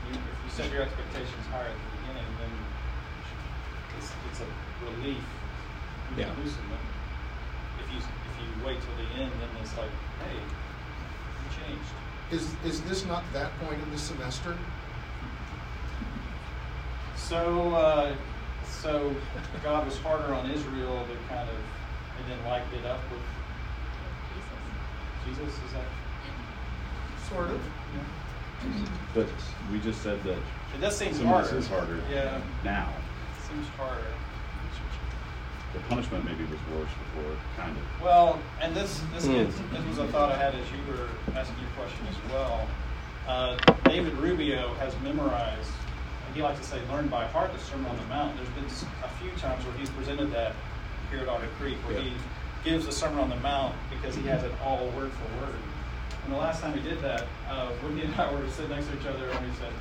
You, 0.09 0.15
if 0.15 0.43
you 0.43 0.51
set 0.51 0.71
your 0.73 0.81
expectations 0.81 1.45
higher 1.49 1.67
at 1.67 1.71
the 1.71 1.97
beginning, 2.01 2.27
then 2.39 2.51
it's, 4.03 4.11
it's 4.31 4.41
a 4.41 4.85
relief. 4.85 5.17
You 5.17 6.17
Yeah. 6.17 6.25
can 6.25 6.43
loosen 6.43 6.61
them. 6.69 6.83
If 7.79 7.87
you 7.93 7.99
if 7.99 8.35
you 8.43 8.65
wait 8.65 8.77
till 8.81 8.95
the 8.99 9.23
end, 9.23 9.31
then 9.39 9.49
it's 9.61 9.75
like, 9.77 9.89
hey, 10.27 10.35
you 10.35 11.47
changed. 11.55 11.89
is 12.31 12.55
is 12.65 12.81
this 12.81 13.05
not 13.05 13.23
that 13.33 13.51
point 13.61 13.81
in 13.81 13.91
the 13.91 13.97
semester? 13.97 14.57
So, 17.15 17.73
uh, 17.73 18.13
so 18.67 19.15
God 19.63 19.85
was 19.85 19.97
harder 19.99 20.33
on 20.33 20.49
Israel 20.51 21.05
to 21.07 21.33
kind 21.33 21.47
of, 21.49 21.55
and 21.55 22.29
then 22.29 22.45
lightened 22.45 22.73
it 22.73 22.85
up 22.85 22.99
with 23.09 23.21
Jesus. 25.25 25.39
Jesus, 25.39 25.53
is 25.65 25.73
that? 25.73 25.85
Sort 27.29 27.49
of. 27.49 27.61
But 29.15 29.27
we 29.71 29.79
just 29.79 30.01
said 30.01 30.21
that 30.23 30.37
It 30.75 30.81
does 30.81 30.97
seem 30.97 31.13
some 31.13 31.27
harder. 31.27 31.47
of 31.47 31.55
this 31.55 31.65
is 31.65 31.69
harder 31.71 31.99
Yeah, 32.11 32.39
now. 32.63 32.89
Seems 33.53 33.69
harder. 33.77 34.13
The 35.73 35.79
punishment 35.79 36.25
maybe 36.25 36.43
was 36.45 36.59
worse 36.73 36.89
before, 36.89 37.35
kind 37.55 37.77
of. 37.77 38.01
Well, 38.01 38.39
and 38.61 38.75
this 38.75 38.99
this 39.13 39.25
Hmm. 39.25 39.33
gets, 39.33 39.55
this 39.71 39.85
was 39.85 39.97
a 39.99 40.07
thought 40.07 40.31
I 40.31 40.37
had 40.37 40.55
as 40.55 40.71
you 40.71 40.77
were 40.87 41.07
asking 41.35 41.59
your 41.59 41.69
question 41.71 42.07
as 42.07 42.17
well. 42.31 42.67
Uh, 43.27 43.57
David 43.83 44.13
Rubio 44.13 44.73
has 44.75 44.93
memorized, 45.01 45.71
and 46.25 46.35
he 46.35 46.41
likes 46.41 46.59
to 46.59 46.65
say, 46.65 46.81
learned 46.89 47.09
by 47.11 47.25
heart 47.27 47.53
the 47.53 47.59
Sermon 47.59 47.85
on 47.87 47.97
the 47.97 48.03
Mount. 48.03 48.35
There's 48.37 48.49
been 48.49 48.65
a 49.03 49.09
few 49.09 49.31
times 49.37 49.65
where 49.65 49.75
he's 49.77 49.89
presented 49.89 50.31
that 50.31 50.55
here 51.09 51.19
at 51.19 51.27
Otter 51.29 51.47
Creek, 51.59 51.77
where 51.85 51.93
Yeah. 51.97 52.01
he 52.09 52.13
gives 52.63 52.85
the 52.85 52.91
Sermon 52.91 53.19
on 53.19 53.29
the 53.29 53.35
Mount 53.37 53.75
because 53.89 54.15
he 54.15 54.23
has 54.23 54.43
it 54.43 54.51
all 54.61 54.89
word 54.89 55.11
for 55.11 55.25
word. 55.45 55.55
And 56.23 56.31
the 56.33 56.37
last 56.37 56.61
time 56.61 56.73
he 56.73 56.81
did 56.81 56.99
that, 57.01 57.27
uh, 57.49 57.69
Wendy 57.83 58.03
and 58.03 58.15
I 58.15 58.31
were 58.31 58.47
sitting 58.49 58.71
next 58.71 58.87
to 58.87 58.99
each 58.99 59.05
other, 59.05 59.29
and 59.29 59.45
we 59.45 59.53
said, 59.55 59.73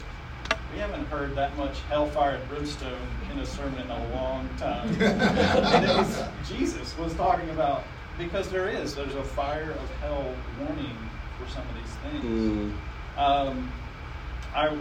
we 0.72 0.78
haven't 0.78 1.04
heard 1.06 1.34
that 1.36 1.56
much 1.56 1.80
hellfire 1.88 2.36
and 2.36 2.48
brimstone 2.48 2.98
in 3.32 3.38
a 3.38 3.46
sermon 3.46 3.80
in 3.80 3.90
a 3.90 4.14
long 4.14 4.48
time. 4.58 4.88
and 5.00 5.84
it 5.84 5.96
was 5.96 6.24
Jesus 6.48 6.96
was 6.98 7.14
talking 7.14 7.48
about 7.50 7.84
because 8.18 8.48
there 8.50 8.68
is 8.68 8.94
there's 8.94 9.14
a 9.14 9.22
fire 9.24 9.70
of 9.72 9.90
hell 10.00 10.34
warning 10.60 10.96
for 11.38 11.48
some 11.50 11.62
of 11.68 11.74
these 11.74 12.22
things. 12.22 12.72
Um, 13.16 13.70
I 14.54 14.76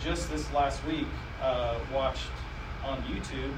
just 0.00 0.30
this 0.30 0.50
last 0.52 0.84
week 0.86 1.06
uh, 1.42 1.78
watched 1.92 2.28
on 2.84 3.02
YouTube 3.02 3.52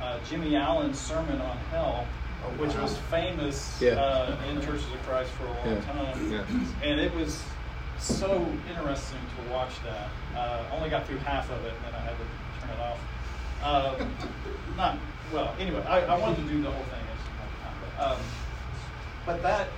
uh, 0.00 0.18
Jimmy 0.28 0.56
Allen's 0.56 0.98
sermon 0.98 1.40
on 1.40 1.56
hell, 1.70 2.06
Oh, 2.44 2.48
which 2.60 2.74
was 2.74 2.96
famous 3.08 3.80
Yeah. 3.80 3.92
uh, 3.92 4.36
in 4.50 4.60
Churches 4.62 4.84
of 4.92 5.00
Christ 5.06 5.30
for 5.32 5.44
a 5.44 5.52
long 5.52 5.76
Yeah. 5.76 5.80
time, 5.92 6.32
Yeah. 6.32 6.44
and 6.82 6.98
it 7.00 7.14
was 7.14 7.40
so 8.02 8.46
interesting 8.68 9.18
to 9.36 9.52
watch 9.52 9.72
that. 9.84 10.08
Uh, 10.36 10.64
only 10.72 10.90
got 10.90 11.06
through 11.06 11.18
half 11.18 11.50
of 11.50 11.64
it, 11.64 11.72
and 11.72 11.84
then 11.86 11.94
I 11.94 12.04
had 12.04 12.16
to 12.16 12.60
turn 12.60 12.70
it 12.70 12.80
off. 12.80 13.00
Uh, 13.62 14.04
not 14.76 14.98
well. 15.32 15.54
Anyway, 15.58 15.82
I, 15.82 16.00
I 16.00 16.18
wanted 16.18 16.36
to 16.36 16.52
do 16.52 16.62
the 16.62 16.70
whole 16.70 16.84
thing. 16.84 17.00
I 17.00 17.14
just 17.14 17.26
didn't 17.26 17.38
have 17.38 17.62
time. 17.62 17.76
But, 17.96 18.12
um, 18.12 18.20
but 19.24 19.42
that, 19.42 19.68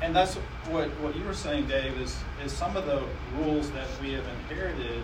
and 0.00 0.14
that's 0.14 0.36
what 0.70 0.88
what 1.00 1.16
you 1.16 1.24
were 1.24 1.34
saying, 1.34 1.66
Dave. 1.66 2.00
Is 2.00 2.16
is 2.44 2.52
some 2.52 2.76
of 2.76 2.86
the 2.86 3.02
rules 3.38 3.70
that 3.72 3.88
we 4.00 4.12
have 4.12 4.24
inherited 4.48 5.02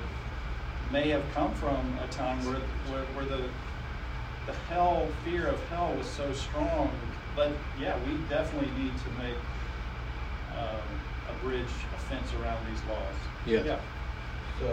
may 0.93 1.09
have 1.09 1.25
come 1.35 1.53
from 1.55 1.99
a 2.03 2.07
time 2.13 2.45
where 2.45 2.61
where, 2.91 3.05
where 3.15 3.25
the 3.25 3.49
the 4.47 4.53
hell 4.69 5.09
fear 5.25 5.49
of 5.49 5.61
hell 5.69 5.93
was 5.99 6.07
so 6.07 6.33
strong. 6.33 6.91
But 7.35 7.51
yeah, 7.79 7.99
we 8.07 8.17
definitely 8.29 8.71
need 8.83 8.93
to 8.93 9.23
make 9.23 9.37
um, 10.57 10.81
bridge, 11.47 11.87
a 11.95 11.99
fence 12.11 12.35
around 12.35 12.67
these 12.67 12.83
laws. 12.91 13.15
Yeah. 13.47 13.63
Yeah. 13.63 13.79
So, 14.59 14.67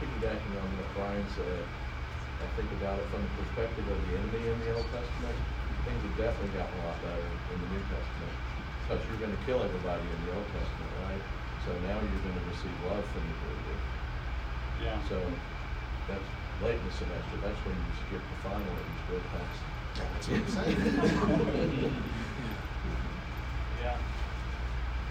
piggybacking 0.00 0.56
on 0.56 0.68
what 0.80 0.88
Brian 0.96 1.28
said, 1.36 1.60
I 2.40 2.48
think 2.56 2.72
about 2.80 2.96
it 2.96 3.06
from 3.12 3.20
the 3.20 3.32
perspective 3.44 3.84
of 3.84 4.00
the 4.08 4.16
enemy 4.16 4.48
in 4.48 4.56
the 4.64 4.72
Old 4.72 4.88
Testament. 4.96 5.36
Things 5.84 6.00
have 6.00 6.16
definitely 6.16 6.56
gotten 6.56 6.72
a 6.80 6.84
lot 6.88 6.96
better 7.04 7.28
in 7.52 7.58
the 7.60 7.68
New 7.68 7.84
Testament. 7.92 8.32
Because 8.88 9.04
you're 9.12 9.20
going 9.20 9.36
to 9.36 9.42
kill 9.44 9.60
everybody 9.60 10.08
in 10.08 10.18
the 10.24 10.32
Old 10.32 10.48
Testament, 10.56 10.92
right? 11.04 11.22
So 11.68 11.76
now 11.84 12.00
you're 12.00 12.24
going 12.24 12.38
to 12.40 12.46
receive 12.48 12.76
love 12.88 13.04
from 13.12 13.20
the 13.28 13.36
believer. 13.44 13.76
Yeah. 14.80 14.96
So 15.12 15.20
that's 16.08 16.28
late 16.64 16.80
in 16.80 16.84
the 16.88 16.96
semester. 16.96 17.36
That's 17.44 17.60
when 17.68 17.76
you 17.76 17.92
skip 18.08 18.24
the 18.24 18.38
final 18.40 18.72
and 18.72 18.88
you 18.88 19.04
go 19.12 19.20
past. 19.36 19.60
That's 20.00 20.28
what 20.32 20.40
I'm 20.40 20.48
saying. 20.48 21.92
Yeah. 23.82 23.92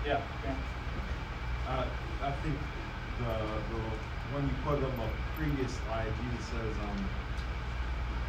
Yeah. 0.05 0.21
yeah. 0.43 0.74
Uh, 1.65 1.89
I 2.21 2.32
think 2.32 2.62
the, 3.17 3.63
the 3.69 3.99
when 4.28 4.47
you 4.47 4.56
put 4.56 4.84
on 4.84 4.97
the 4.97 5.10
previous 5.36 5.80
slide, 5.82 6.17
Jesus 6.17 6.49
says, 6.49 6.80
um, 6.80 7.12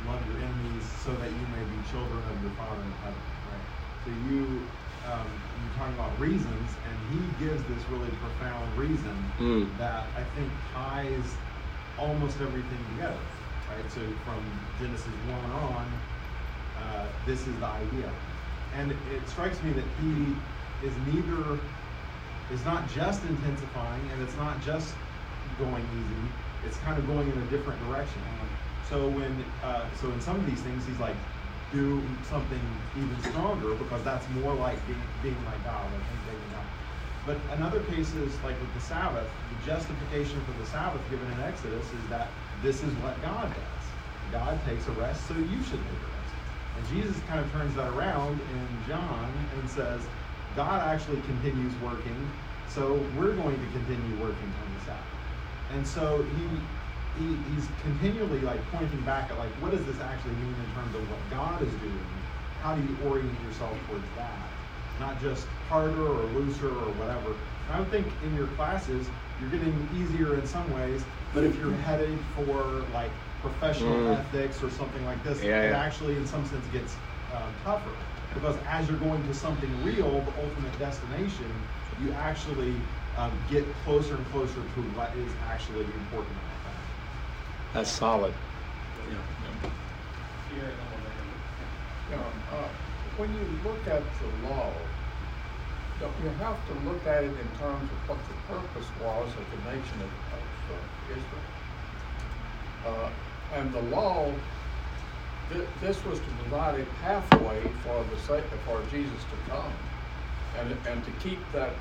"Love 0.00 0.26
your 0.26 0.38
enemies, 0.38 0.90
so 1.02 1.16
that 1.16 1.32
you 1.34 1.46
may 1.46 1.64
be 1.64 1.82
children 1.82 2.28
of 2.28 2.40
your 2.40 2.50
Father 2.52 2.84
in 2.84 2.94
heaven." 3.02 3.22
Right. 3.44 3.64
So 4.00 4.10
you 4.10 4.72
um, 5.04 5.44
you're 5.56 5.70
talking 5.72 5.94
about 5.94 6.18
reasons, 6.18 6.78
and 6.84 7.02
he 7.02 7.30
gives 7.32 7.64
this 7.66 7.86
really 7.88 8.10
profound 8.10 8.76
reason 8.76 9.34
Mm. 9.38 9.76
that 9.78 10.12
I 10.16 10.24
think 10.24 10.62
ties 10.72 11.40
almost 11.96 12.40
everything 12.40 12.86
together. 12.86 13.28
Right. 13.68 13.90
So 13.90 14.14
from 14.24 14.68
Genesis 14.74 15.16
one 15.16 15.50
on, 15.52 16.02
uh, 16.76 17.12
this 17.24 17.46
is 17.46 17.58
the 17.58 17.66
idea. 17.66 18.14
and 18.72 18.92
it 18.92 19.28
strikes 19.28 19.62
me 19.62 19.72
that 19.72 19.86
he 19.88 20.42
is 20.80 20.98
neither 20.98 21.70
is 22.52 22.64
not 22.64 22.88
just 22.92 23.22
intensifying 23.24 24.02
and 24.12 24.22
it's 24.22 24.36
not 24.36 24.60
just 24.62 24.94
going 25.58 25.84
easy. 25.84 26.24
It's 26.66 26.76
kind 26.78 26.98
of 26.98 27.06
going 27.06 27.30
in 27.30 27.38
a 27.38 27.46
different 27.46 27.78
direction. 27.86 28.22
So 28.88 29.08
when 29.08 29.44
uh, 29.62 29.90
so 30.00 30.12
in 30.12 30.20
some 30.20 30.36
of 30.36 30.46
these 30.46 30.60
things, 30.60 30.86
he's 30.86 30.98
like, 30.98 31.16
do 31.72 32.00
something 32.22 32.60
even 32.96 33.20
stronger 33.22 33.74
because 33.74 34.02
that's 34.04 34.28
more 34.30 34.54
like 34.54 34.78
being, 34.86 35.02
being 35.22 35.44
like 35.44 35.62
God, 35.64 35.82
like 35.92 36.02
imitating 36.14 36.50
God. 36.52 36.66
But 37.26 37.38
in 37.56 37.62
other 37.62 37.82
cases, 37.90 38.32
like 38.44 38.58
with 38.60 38.72
the 38.74 38.80
Sabbath, 38.80 39.26
the 39.50 39.66
justification 39.66 40.40
for 40.46 40.52
the 40.62 40.66
Sabbath 40.66 41.02
given 41.10 41.26
in 41.32 41.40
Exodus 41.40 41.84
is 41.92 42.06
that 42.08 42.28
this 42.62 42.82
is 42.84 42.92
what 43.02 43.20
God 43.20 43.50
does. 43.50 43.84
God 44.30 44.58
takes 44.64 44.86
a 44.86 44.92
rest, 44.92 45.26
so 45.26 45.34
you 45.34 45.62
should 45.66 45.82
take 45.82 46.02
a 46.06 46.10
rest. 46.14 46.34
And 46.78 46.86
Jesus 46.94 47.20
kind 47.26 47.40
of 47.40 47.50
turns 47.50 47.74
that 47.74 47.92
around 47.94 48.38
in 48.40 48.66
John 48.86 49.32
and 49.58 49.68
says, 49.68 50.02
God 50.56 50.80
actually 50.80 51.20
continues 51.22 51.72
working, 51.84 52.16
so 52.66 52.94
we're 53.16 53.36
going 53.36 53.60
to 53.60 53.66
continue 53.72 54.16
working 54.16 54.50
on 54.64 54.74
the 54.74 54.84
Sabbath. 54.86 55.04
And 55.72 55.86
so 55.86 56.22
he 56.22 56.48
he, 57.20 57.36
he's 57.52 57.68
continually 57.82 58.40
like 58.40 58.60
pointing 58.72 59.00
back 59.02 59.30
at 59.30 59.38
like 59.38 59.50
what 59.60 59.70
does 59.70 59.84
this 59.84 60.00
actually 60.00 60.32
mean 60.32 60.54
in 60.54 60.74
terms 60.74 60.94
of 60.94 61.02
what 61.10 61.20
God 61.30 61.62
is 61.62 61.72
doing? 61.80 62.08
How 62.62 62.74
do 62.74 62.82
you 62.82 62.96
orient 63.08 63.32
yourself 63.44 63.76
towards 63.86 64.04
that? 64.16 64.48
Not 64.98 65.20
just 65.20 65.46
harder 65.68 66.06
or 66.06 66.24
looser 66.32 66.68
or 66.68 66.90
whatever. 66.96 67.36
And 67.66 67.76
I 67.76 67.80
would 67.80 67.90
think 67.90 68.06
in 68.24 68.34
your 68.34 68.46
classes 68.48 69.06
you're 69.40 69.50
getting 69.50 69.76
easier 69.94 70.34
in 70.34 70.46
some 70.46 70.70
ways, 70.72 71.04
but 71.34 71.44
if 71.44 71.56
you're 71.58 71.72
headed 71.72 72.18
for 72.34 72.84
like 72.94 73.10
professional 73.42 73.92
mm. 73.92 74.18
ethics 74.18 74.62
or 74.62 74.70
something 74.70 75.04
like 75.04 75.22
this, 75.22 75.42
yeah, 75.42 75.62
it 75.62 75.70
yeah. 75.70 75.78
actually 75.78 76.16
in 76.16 76.26
some 76.26 76.46
sense 76.46 76.64
gets 76.72 76.96
uh, 77.34 77.42
tougher 77.64 77.92
because 78.36 78.56
as 78.68 78.86
you're 78.88 78.98
going 78.98 79.22
to 79.26 79.34
something 79.34 79.70
real, 79.82 80.20
the 80.20 80.32
ultimate 80.44 80.78
destination, 80.78 81.50
you 82.02 82.12
actually 82.12 82.74
um, 83.16 83.32
get 83.50 83.64
closer 83.84 84.14
and 84.14 84.26
closer 84.30 84.54
to 84.54 84.80
what 84.94 85.10
is 85.16 85.32
actually 85.48 85.84
important. 85.84 86.36
That's 87.72 87.90
solid. 87.90 88.32
Yeah. 89.10 89.16
uh, 92.52 92.68
when 93.16 93.32
you 93.32 93.40
look 93.64 93.80
at 93.88 94.02
the 94.20 94.48
law, 94.48 94.70
you 96.22 96.28
have 96.44 96.58
to 96.68 96.74
look 96.88 97.06
at 97.06 97.24
it 97.24 97.32
in 97.32 97.48
terms 97.58 97.88
of 97.88 98.08
what 98.08 98.18
the 98.28 98.36
purpose 98.52 98.88
was 99.02 99.28
of 99.32 99.44
the 99.50 99.60
nation 99.72 99.96
of, 100.04 100.12
of 100.36 100.44
uh, 100.70 101.16
Israel. 101.16 101.46
Uh, 102.86 103.08
and 103.56 103.72
the 103.72 103.80
law, 103.94 104.30
th- 105.48 105.68
this 105.80 106.04
was 106.04 106.20
to 106.20 106.30
provide 106.30 106.80
a 106.80 106.84
pathway 106.86 107.62
for 107.82 108.04
the 108.04 108.18
sake 108.18 108.44
for 108.64 108.82
Jesus 108.90 109.24
to 109.24 109.36
come, 109.50 109.72
and 110.58 110.72
and 110.86 111.04
to 111.04 111.10
keep 111.12 111.50
that 111.52 111.72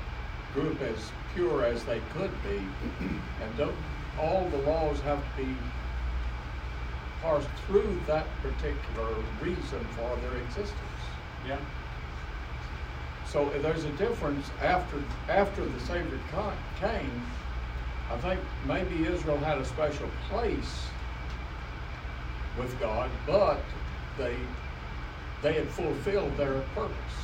group 0.53 0.81
as 0.81 1.11
pure 1.33 1.63
as 1.65 1.83
they 1.85 1.99
could 2.01 2.31
be, 2.43 2.59
and 3.41 3.57
don't 3.57 3.75
all 4.17 4.49
the 4.49 4.57
laws 4.57 5.01
have 5.01 5.19
to 5.37 5.43
be 5.43 5.57
parsed 7.21 7.49
through 7.67 8.01
that 8.07 8.27
particular 8.41 9.13
reason 9.41 9.83
for 9.95 10.15
their 10.17 10.37
existence. 10.37 11.19
Yeah. 11.47 11.57
So 13.25 13.49
uh, 13.49 13.61
there's 13.61 13.85
a 13.85 13.91
difference 13.91 14.49
after 14.61 14.97
after 15.27 15.65
the 15.65 15.79
Savior 15.79 16.19
came. 16.79 17.21
I 18.11 18.17
think 18.17 18.39
maybe 18.67 19.05
Israel 19.05 19.37
had 19.37 19.57
a 19.57 19.65
special 19.65 20.09
place 20.29 20.94
with 22.57 22.79
God, 22.79 23.09
but 23.25 23.61
they 24.17 24.35
they 25.41 25.53
had 25.53 25.67
fulfilled 25.69 26.35
their 26.37 26.61
purpose. 26.73 27.15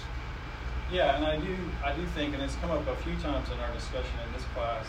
Yeah, 0.92 1.16
and 1.16 1.26
I 1.26 1.38
do 1.38 1.56
I 1.84 1.94
do 1.96 2.06
think, 2.08 2.34
and 2.34 2.44
it's 2.44 2.56
come 2.56 2.72
up 2.72 2.88
a 2.88 2.96
few 2.98 3.16
times 3.18 3.50
in 3.50 3.60
our 3.60 3.74
discussion 3.74 4.12
in 4.28 4.34
this 4.34 4.44
class, 4.54 4.86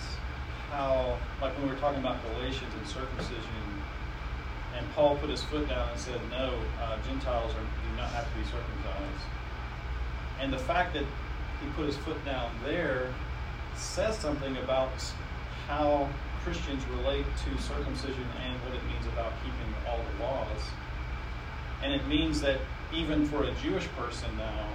how 0.70 1.18
like 1.40 1.54
when 1.58 1.68
we 1.68 1.74
were 1.74 1.80
talking 1.80 2.00
about 2.00 2.18
Galatians 2.34 2.72
and 2.78 2.86
circumcision 2.86 3.82
and 4.76 4.90
Paul 4.94 5.16
put 5.16 5.30
his 5.30 5.42
foot 5.42 5.68
down 5.68 5.88
and 5.90 6.00
said, 6.00 6.20
No, 6.30 6.54
uh, 6.80 6.96
Gentiles 7.06 7.52
are, 7.52 7.60
do 7.60 7.96
not 7.96 8.10
have 8.10 8.30
to 8.30 8.38
be 8.38 8.44
circumcised. 8.44 9.26
And 10.40 10.52
the 10.52 10.58
fact 10.58 10.94
that 10.94 11.04
he 11.60 11.68
put 11.76 11.86
his 11.86 11.96
foot 11.98 12.22
down 12.24 12.50
there 12.64 13.12
says 13.76 14.16
something 14.18 14.56
about 14.58 14.90
how 15.68 16.08
Christians 16.44 16.82
relate 16.98 17.26
to 17.44 17.62
circumcision 17.62 18.26
and 18.44 18.60
what 18.62 18.74
it 18.74 18.84
means 18.86 19.06
about 19.06 19.32
keeping 19.42 19.74
all 19.88 19.98
the 19.98 20.24
laws. 20.24 20.62
And 21.82 21.92
it 21.92 22.06
means 22.06 22.40
that 22.40 22.58
even 22.94 23.26
for 23.26 23.44
a 23.44 23.52
Jewish 23.62 23.86
person 23.98 24.28
now, 24.36 24.66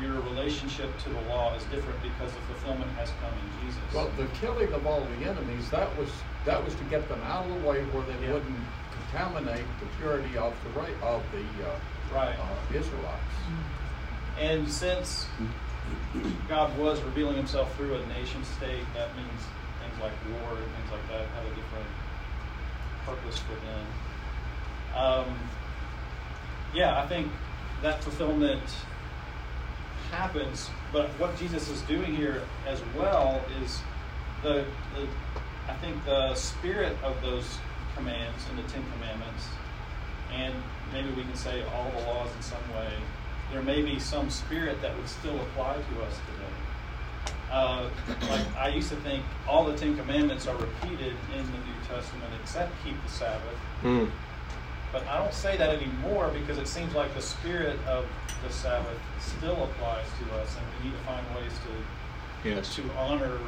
your 0.00 0.20
relationship 0.20 0.96
to 0.98 1.08
the 1.08 1.20
law 1.22 1.54
is 1.54 1.64
different 1.64 2.00
because 2.02 2.32
the 2.32 2.40
fulfillment 2.52 2.90
has 2.92 3.10
come 3.20 3.32
in 3.32 3.66
Jesus. 3.66 3.82
Well, 3.94 4.10
the 4.16 4.26
killing 4.40 4.72
of 4.72 4.86
all 4.86 5.00
the 5.00 5.26
enemies, 5.26 5.70
that 5.70 5.96
was 5.96 6.10
that 6.44 6.62
was 6.62 6.74
to 6.74 6.84
get 6.84 7.08
them 7.08 7.20
out 7.22 7.46
of 7.46 7.62
the 7.62 7.68
way 7.68 7.82
where 7.84 8.04
they 8.04 8.26
yeah. 8.26 8.34
wouldn't 8.34 8.60
contaminate 8.92 9.64
the 9.80 9.86
purity 9.98 10.36
of 10.36 10.54
the 10.64 10.80
right 10.80 10.94
of 11.02 11.22
the 11.32 11.66
uh, 11.66 11.78
right 12.14 12.36
uh, 12.38 12.76
Israelites. 12.76 13.34
And 14.38 14.70
since 14.70 15.26
God 16.48 16.76
was 16.78 17.00
revealing 17.02 17.36
Himself 17.36 17.74
through 17.76 17.94
a 17.94 18.06
nation 18.08 18.44
state, 18.44 18.84
that 18.94 19.16
means 19.16 19.40
things 19.96 20.02
like 20.02 20.40
war 20.40 20.58
and 20.58 20.64
things 20.64 20.90
like 20.90 21.08
that 21.08 21.26
have 21.28 21.44
a 21.44 21.54
different 21.54 21.86
purpose 23.04 23.38
for 23.38 23.54
them. 23.66 23.86
Um, 24.94 25.38
yeah, 26.74 27.02
I 27.02 27.06
think 27.06 27.30
that 27.82 28.02
fulfillment 28.02 28.62
happens, 30.10 30.70
but 30.92 31.08
what 31.18 31.36
Jesus 31.38 31.68
is 31.68 31.82
doing 31.82 32.14
here 32.14 32.42
as 32.66 32.80
well 32.96 33.42
is 33.62 33.80
the, 34.42 34.64
the 34.94 35.06
I 35.68 35.74
think 35.74 36.04
the 36.04 36.34
spirit 36.34 36.96
of 37.02 37.20
those 37.22 37.58
commands 37.96 38.44
in 38.50 38.56
the 38.56 38.62
Ten 38.64 38.84
Commandments, 38.92 39.46
and 40.32 40.54
maybe 40.92 41.08
we 41.10 41.22
can 41.22 41.34
say 41.36 41.62
all 41.74 41.90
the 41.90 42.06
laws 42.06 42.28
in 42.36 42.42
some 42.42 42.74
way, 42.74 42.92
there 43.52 43.62
may 43.62 43.82
be 43.82 43.98
some 43.98 44.30
spirit 44.30 44.80
that 44.82 44.96
would 44.96 45.08
still 45.08 45.36
apply 45.40 45.74
to 45.74 46.02
us 46.02 46.14
today. 46.26 46.52
Uh, 47.50 47.88
like 48.28 48.56
I 48.56 48.68
used 48.68 48.88
to 48.90 48.96
think 48.96 49.24
all 49.46 49.64
the 49.64 49.76
Ten 49.76 49.96
Commandments 49.96 50.46
are 50.46 50.56
repeated 50.56 51.14
in 51.34 51.46
the 51.46 51.58
New 51.58 51.78
Testament 51.88 52.32
except 52.42 52.72
keep 52.84 53.00
the 53.04 53.10
Sabbath. 53.10 53.58
Mm. 53.82 54.10
But 54.92 55.06
I 55.06 55.18
don't 55.18 55.32
say 55.32 55.56
that 55.56 55.70
anymore 55.70 56.28
because 56.28 56.58
it 56.58 56.68
seems 56.68 56.94
like 56.94 57.14
the 57.14 57.22
spirit 57.22 57.78
of 57.86 58.06
the 58.46 58.52
Sabbath 58.52 58.98
still 59.20 59.64
applies 59.64 60.06
to 60.20 60.34
us, 60.36 60.56
and 60.56 60.66
we 60.78 60.90
need 60.90 60.96
to 60.96 61.04
find 61.04 61.24
ways 61.36 61.52
to 61.52 62.48
yes. 62.48 62.74
to 62.76 62.82
honor 62.98 63.38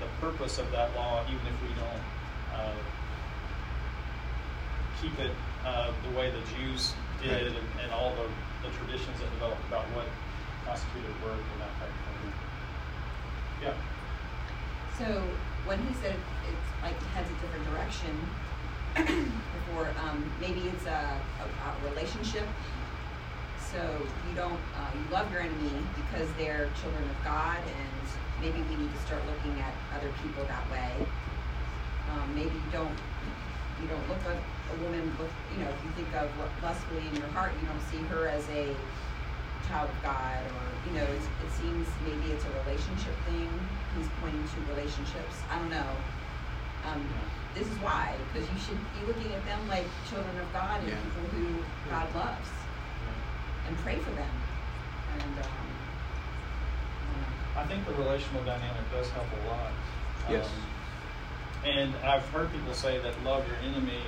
the 0.00 0.06
purpose 0.20 0.58
of 0.58 0.70
that 0.72 0.94
law, 0.96 1.22
even 1.28 1.46
if 1.46 1.62
we 1.62 1.68
don't 1.78 2.02
uh, 2.54 2.74
keep 5.00 5.18
it 5.18 5.30
uh, 5.64 5.92
the 6.08 6.18
way 6.18 6.30
the 6.30 6.42
Jews 6.56 6.94
did, 7.22 7.46
and, 7.46 7.56
and, 7.82 7.92
all 7.92 8.14
the, 8.16 8.26
the 8.66 8.74
traditions 8.78 9.18
that 9.20 9.30
developed 9.34 9.62
about 9.68 9.84
what 9.94 10.06
constituted 10.66 11.14
work 11.22 11.38
and 11.38 11.60
that 11.62 11.70
type 11.78 11.88
of 11.88 12.02
thing. 12.02 12.11
Yeah. 13.62 13.74
So 14.98 15.22
when 15.66 15.78
he 15.86 15.94
said 15.94 16.16
it's 16.48 16.68
like 16.82 16.98
heads 17.14 17.28
a 17.30 17.34
different 17.40 17.66
direction, 17.70 18.12
before 19.64 19.88
um, 20.04 20.24
maybe 20.40 20.68
it's 20.68 20.86
a, 20.86 21.20
a, 21.40 21.44
a 21.46 21.90
relationship 21.90 22.44
so 23.72 23.80
you 24.28 24.36
don't 24.36 24.60
uh, 24.76 24.90
you 24.92 25.00
love 25.10 25.32
your 25.32 25.40
enemy 25.40 25.72
because 25.96 26.28
they're 26.36 26.68
children 26.84 27.02
of 27.08 27.24
God, 27.24 27.56
and 27.56 28.04
maybe 28.44 28.60
we 28.68 28.76
need 28.76 28.92
to 28.92 29.00
start 29.08 29.24
looking 29.24 29.56
at 29.64 29.72
other 29.96 30.12
people 30.22 30.44
that 30.44 30.60
way. 30.70 30.92
Um, 32.12 32.34
maybe 32.36 32.52
you 32.52 32.70
don't 32.70 32.92
you 33.80 33.88
don't 33.88 34.06
look 34.12 34.20
at 34.28 34.36
a 34.36 34.76
woman 34.84 35.08
with 35.16 35.32
you 35.56 35.64
know 35.64 35.70
if 35.72 35.80
you 35.80 36.04
think 36.04 36.12
of 36.20 36.28
lustfully 36.62 37.08
in 37.08 37.16
your 37.16 37.32
heart, 37.32 37.52
you 37.62 37.66
don't 37.66 37.80
see 37.88 38.04
her 38.12 38.28
as 38.28 38.44
a 38.50 38.76
child 39.68 39.90
of 39.90 39.98
God, 40.02 40.40
or 40.40 40.64
you 40.88 40.92
know 40.98 41.06
it 41.06 41.50
seems 41.58 41.86
maybe 42.04 42.32
it's 42.32 42.44
a 42.44 42.52
relationship 42.64 43.14
thing. 43.28 43.50
He's 43.96 44.08
pointing 44.20 44.42
to 44.42 44.58
relationships. 44.72 45.36
I 45.50 45.58
don't 45.58 45.70
know. 45.70 45.92
Um, 46.88 47.06
this 47.54 47.66
is 47.66 47.78
why, 47.78 48.14
because 48.32 48.48
you 48.48 48.58
should 48.58 48.80
be 48.96 49.06
looking 49.06 49.32
at 49.32 49.44
them 49.44 49.60
like 49.68 49.84
children 50.08 50.36
of 50.40 50.52
God 50.52 50.80
and 50.80 50.88
yeah. 50.88 50.96
people 50.96 51.38
who 51.38 51.46
God 51.90 52.08
loves 52.14 52.48
and 53.68 53.76
pray 53.78 53.96
for 53.96 54.10
them. 54.10 54.34
And 55.20 55.38
um, 55.44 55.72
I 57.56 57.64
think 57.66 57.86
the 57.86 57.92
relational 57.94 58.42
dynamic 58.44 58.90
does 58.90 59.08
help 59.10 59.26
a 59.26 59.48
lot. 59.48 59.72
Yes. 60.30 60.46
Um, 60.46 61.68
and 61.68 61.94
I've 62.04 62.26
heard 62.30 62.50
people 62.50 62.74
say 62.74 62.98
that 62.98 63.14
love 63.22 63.46
your 63.46 63.56
enemy. 63.58 64.02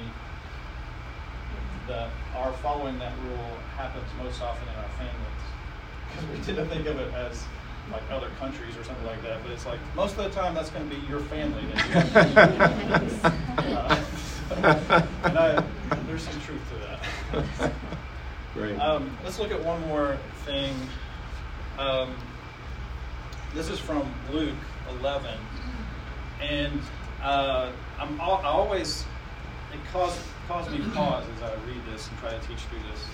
That 1.89 2.09
our 2.35 2.53
following 2.55 2.99
that 2.99 3.13
rule 3.27 3.59
happens 3.77 4.07
most 4.23 4.41
often 4.41 4.67
in 4.69 4.75
our 4.75 4.89
families 4.97 5.45
because 6.09 6.25
we 6.31 6.45
tend 6.45 6.57
to 6.57 6.75
think 6.75 6.87
of 6.87 6.99
it 6.99 7.13
as 7.15 7.45
like 7.93 8.03
other 8.11 8.31
countries 8.39 8.77
or 8.77 8.85
something 8.85 9.07
like 9.07 9.23
that. 9.23 9.43
But 9.43 9.53
it's 9.53 9.67
like 9.67 9.79
most 9.95 10.17
of 10.17 10.25
the 10.25 10.31
time 10.31 10.55
that's 10.55 10.71
going 10.71 10.89
to 10.89 10.97
be 10.97 11.07
your 11.07 11.21
family. 11.21 11.63
uh, 13.65 14.03
and 15.25 15.39
I, 15.39 15.65
there's 16.07 16.23
some 16.23 16.41
truth 16.41 16.63
to 16.71 16.77
that. 16.87 17.73
Great. 18.55 18.79
Um, 18.79 19.17
let's 19.25 19.39
look 19.39 19.51
at 19.51 19.63
one 19.63 19.81
more 19.89 20.17
thing. 20.45 20.75
Um, 21.79 22.15
this 23.53 23.69
is 23.69 23.79
from 23.79 24.13
Luke 24.33 24.55
11, 25.01 25.35
and 26.41 26.81
uh, 27.23 27.71
I'm 27.99 28.21
I 28.21 28.43
always 28.45 29.05
it 29.75 29.81
caused 29.93 30.19
caused 30.49 30.71
me 30.71 30.79
pause 30.95 31.25
as 31.37 31.43
I 31.43 31.55
read 31.67 31.81
this 31.91 32.09
and 32.09 32.19
try 32.19 32.31
to 32.31 32.39
teach 32.47 32.61
through 32.71 32.81
this. 32.91 33.05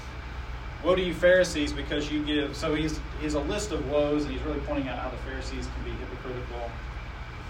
Woe 0.85 0.95
to 0.95 1.03
you 1.03 1.15
Pharisees, 1.15 1.73
because 1.73 2.11
you 2.11 2.25
give. 2.25 2.57
So 2.57 2.75
he's 2.75 2.99
he's 3.21 3.35
a 3.35 3.41
list 3.41 3.71
of 3.73 3.89
woes, 3.91 4.25
and 4.25 4.33
he's 4.33 4.43
really 4.43 4.61
pointing 4.61 4.89
out 4.89 4.99
how 4.99 5.11
the 5.11 5.17
Pharisees 5.19 5.69
can 5.75 5.85
be 5.85 5.91
hypocritical. 5.99 6.71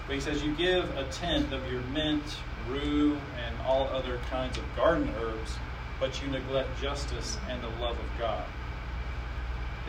But 0.07 0.14
he 0.14 0.20
says, 0.20 0.42
You 0.42 0.55
give 0.57 0.85
a 0.96 1.05
tenth 1.12 1.53
of 1.53 1.70
your 1.70 1.83
mint, 1.92 2.23
rue, 2.68 3.16
and 3.46 3.55
all 3.66 3.88
other 3.88 4.18
kinds 4.29 4.59
of 4.59 4.64
garden 4.77 5.09
herbs, 5.20 5.53
but 6.01 6.20
you 6.20 6.29
neglect 6.29 6.68
justice 6.81 7.38
and 7.49 7.62
the 7.62 7.68
love 7.81 7.96
of 7.96 8.18
God. 8.18 8.42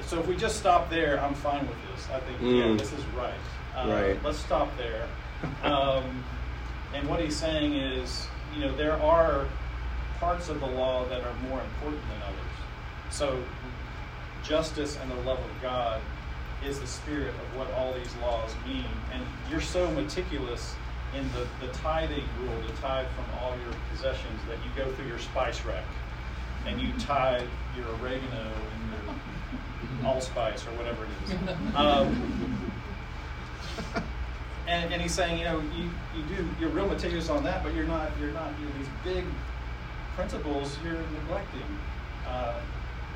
So 0.05 0.19
if 0.19 0.27
we 0.27 0.35
just 0.35 0.57
stop 0.57 0.89
there, 0.89 1.19
I'm 1.23 1.33
fine 1.35 1.67
with 1.67 1.77
this. 1.95 2.07
I 2.13 2.19
think, 2.21 2.39
yeah, 2.41 2.63
Mm. 2.65 2.77
this 2.77 2.91
is 2.91 3.03
right. 3.17 3.33
Uh, 3.75 3.87
Right. 3.89 4.23
Let's 4.23 4.39
stop 4.39 4.69
there. 4.77 5.07
Um, 5.63 6.23
and 6.93 7.07
what 7.09 7.19
he's 7.19 7.35
saying 7.35 7.73
is, 7.73 8.27
you 8.53 8.61
know, 8.61 8.75
there 8.75 9.01
are 9.01 9.45
parts 10.19 10.49
of 10.49 10.59
the 10.59 10.65
law 10.65 11.05
that 11.09 11.21
are 11.21 11.33
more 11.49 11.59
important 11.61 12.01
than 12.09 12.21
others. 12.23 12.51
So 13.09 13.43
justice 14.43 14.97
and 15.01 15.11
the 15.11 15.15
love 15.15 15.39
of 15.39 15.61
God 15.61 16.01
is 16.65 16.79
the 16.79 16.87
spirit 16.87 17.29
of 17.29 17.57
what 17.57 17.71
all 17.73 17.93
these 17.93 18.13
laws 18.21 18.53
mean. 18.65 18.85
And 19.11 19.23
you're 19.49 19.61
so 19.61 19.89
meticulous 19.91 20.75
in 21.15 21.27
the, 21.33 21.47
the 21.65 21.71
tithing 21.73 22.23
rule, 22.41 22.61
the 22.67 22.73
tithe 22.81 23.07
from 23.15 23.25
all 23.39 23.55
your 23.57 23.73
possessions, 23.91 24.39
that 24.47 24.57
you 24.63 24.83
go 24.83 24.89
through 24.93 25.07
your 25.07 25.19
spice 25.19 25.63
rack 25.65 25.83
and 26.65 26.79
you 26.79 26.93
tithe 26.99 27.47
your 27.75 27.87
oregano 27.95 28.51
and 28.73 28.91
your 28.91 30.05
allspice 30.05 30.65
or 30.67 30.71
whatever 30.71 31.05
it 31.05 31.09
is. 31.25 31.75
Um, 31.75 32.71
and, 34.71 34.93
and 34.93 35.01
he's 35.01 35.13
saying, 35.13 35.37
you 35.37 35.43
know, 35.43 35.59
you, 35.75 35.89
you 36.15 36.23
do 36.35 36.47
you're 36.59 36.69
real 36.69 36.87
meticulous 36.87 37.29
on 37.29 37.43
that, 37.43 37.63
but 37.63 37.73
you're 37.73 37.85
not 37.85 38.09
you're 38.19 38.31
not 38.31 38.51
you 38.59 38.65
know, 38.65 38.71
these 38.77 38.87
big 39.03 39.25
principles 40.15 40.77
you're 40.83 41.01
neglecting. 41.21 41.79
Uh, 42.25 42.53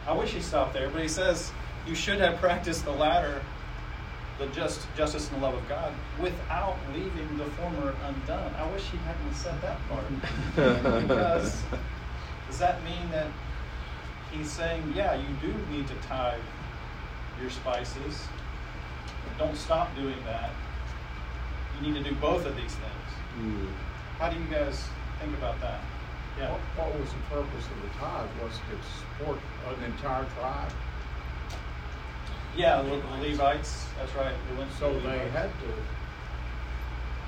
I 0.06 0.12
wish 0.12 0.32
he 0.32 0.42
stopped 0.42 0.74
there, 0.74 0.90
but 0.90 1.02
he 1.02 1.08
says 1.08 1.52
you 1.88 1.96
should 1.96 2.20
have 2.20 2.38
practiced 2.42 2.84
the 2.84 2.92
latter, 2.92 3.42
the 4.38 4.48
just 4.48 4.86
justice 4.98 5.30
and 5.32 5.42
the 5.42 5.46
love 5.46 5.56
of 5.56 5.68
God, 5.70 5.94
without 6.20 6.76
leaving 6.94 7.38
the 7.38 7.46
former 7.46 7.96
undone. 8.06 8.54
I 8.56 8.70
wish 8.72 8.84
he 8.90 8.98
hadn't 8.98 9.34
said 9.34 9.60
that 9.62 9.78
part 9.88 11.02
because 11.02 11.64
does 12.48 12.60
that 12.60 12.84
mean 12.84 13.10
that 13.12 13.28
he's 14.32 14.52
saying, 14.52 14.94
yeah, 14.94 15.16
you 15.16 15.28
do 15.42 15.54
need 15.72 15.88
to 15.88 15.96
tithe 16.08 16.42
your 17.42 17.50
spices. 17.50 18.28
Don't 19.38 19.56
stop 19.56 19.96
doing 19.96 20.18
that. 20.26 20.52
You 21.82 21.92
need 21.92 22.04
to 22.04 22.10
do 22.10 22.16
both 22.16 22.46
of 22.46 22.56
these 22.56 22.74
things. 22.76 23.10
Mm. 23.40 23.68
How 24.20 24.30
do 24.30 24.38
you 24.40 24.46
guys 24.46 24.84
think 25.20 25.34
about 25.38 25.60
that? 25.62 25.82
Yeah. 26.40 26.52
What, 26.52 26.62
what 26.92 27.00
was 27.00 27.10
the 27.10 27.20
purpose 27.36 27.66
of 27.66 27.82
the 27.82 27.90
tithe? 28.00 28.30
Was 28.42 28.54
to 28.54 28.76
support 29.00 29.40
an 29.68 29.84
entire 29.86 30.26
tribe? 30.38 30.72
Yeah, 32.58 32.82
the 32.82 32.90
the 32.98 33.30
Levites. 33.30 33.88
That's 33.98 34.14
right. 34.16 34.34
They 34.50 34.58
went 34.58 34.72
So 34.80 34.94
the 34.94 35.00
they 35.02 35.08
Levites. 35.20 35.32
had 35.34 35.50
to, 35.50 35.68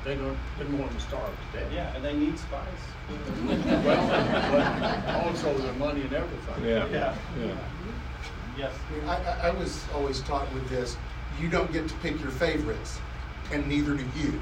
they 0.06 0.16
don't, 0.16 0.38
didn't 0.58 0.78
want 0.80 0.92
them 0.92 1.00
to 1.00 1.06
starve 1.06 1.30
to 1.52 1.60
death. 1.60 1.72
Yeah, 1.74 1.94
and 1.96 2.04
they 2.04 2.14
need 2.16 2.38
spice. 2.40 2.84
Well, 3.46 4.08
but 4.08 5.26
also 5.26 5.58
the 5.58 5.74
money 5.74 6.02
and 6.02 6.14
everything. 6.14 6.64
Yeah. 6.66 6.88
Yeah. 6.88 7.16
Yeah. 7.40 7.58
Yes. 8.58 8.74
I, 9.06 9.16
I, 9.16 9.48
I 9.50 9.52
was 9.52 9.84
always 9.94 10.22
taught 10.22 10.52
with 10.54 10.68
this, 10.70 10.98
you 11.40 11.50
don't 11.50 11.72
get 11.72 11.88
to 11.88 11.94
pick 11.96 12.20
your 12.22 12.32
favorites, 12.32 13.00
and 13.52 13.68
neither 13.68 13.96
do 13.96 14.06
you. 14.16 14.40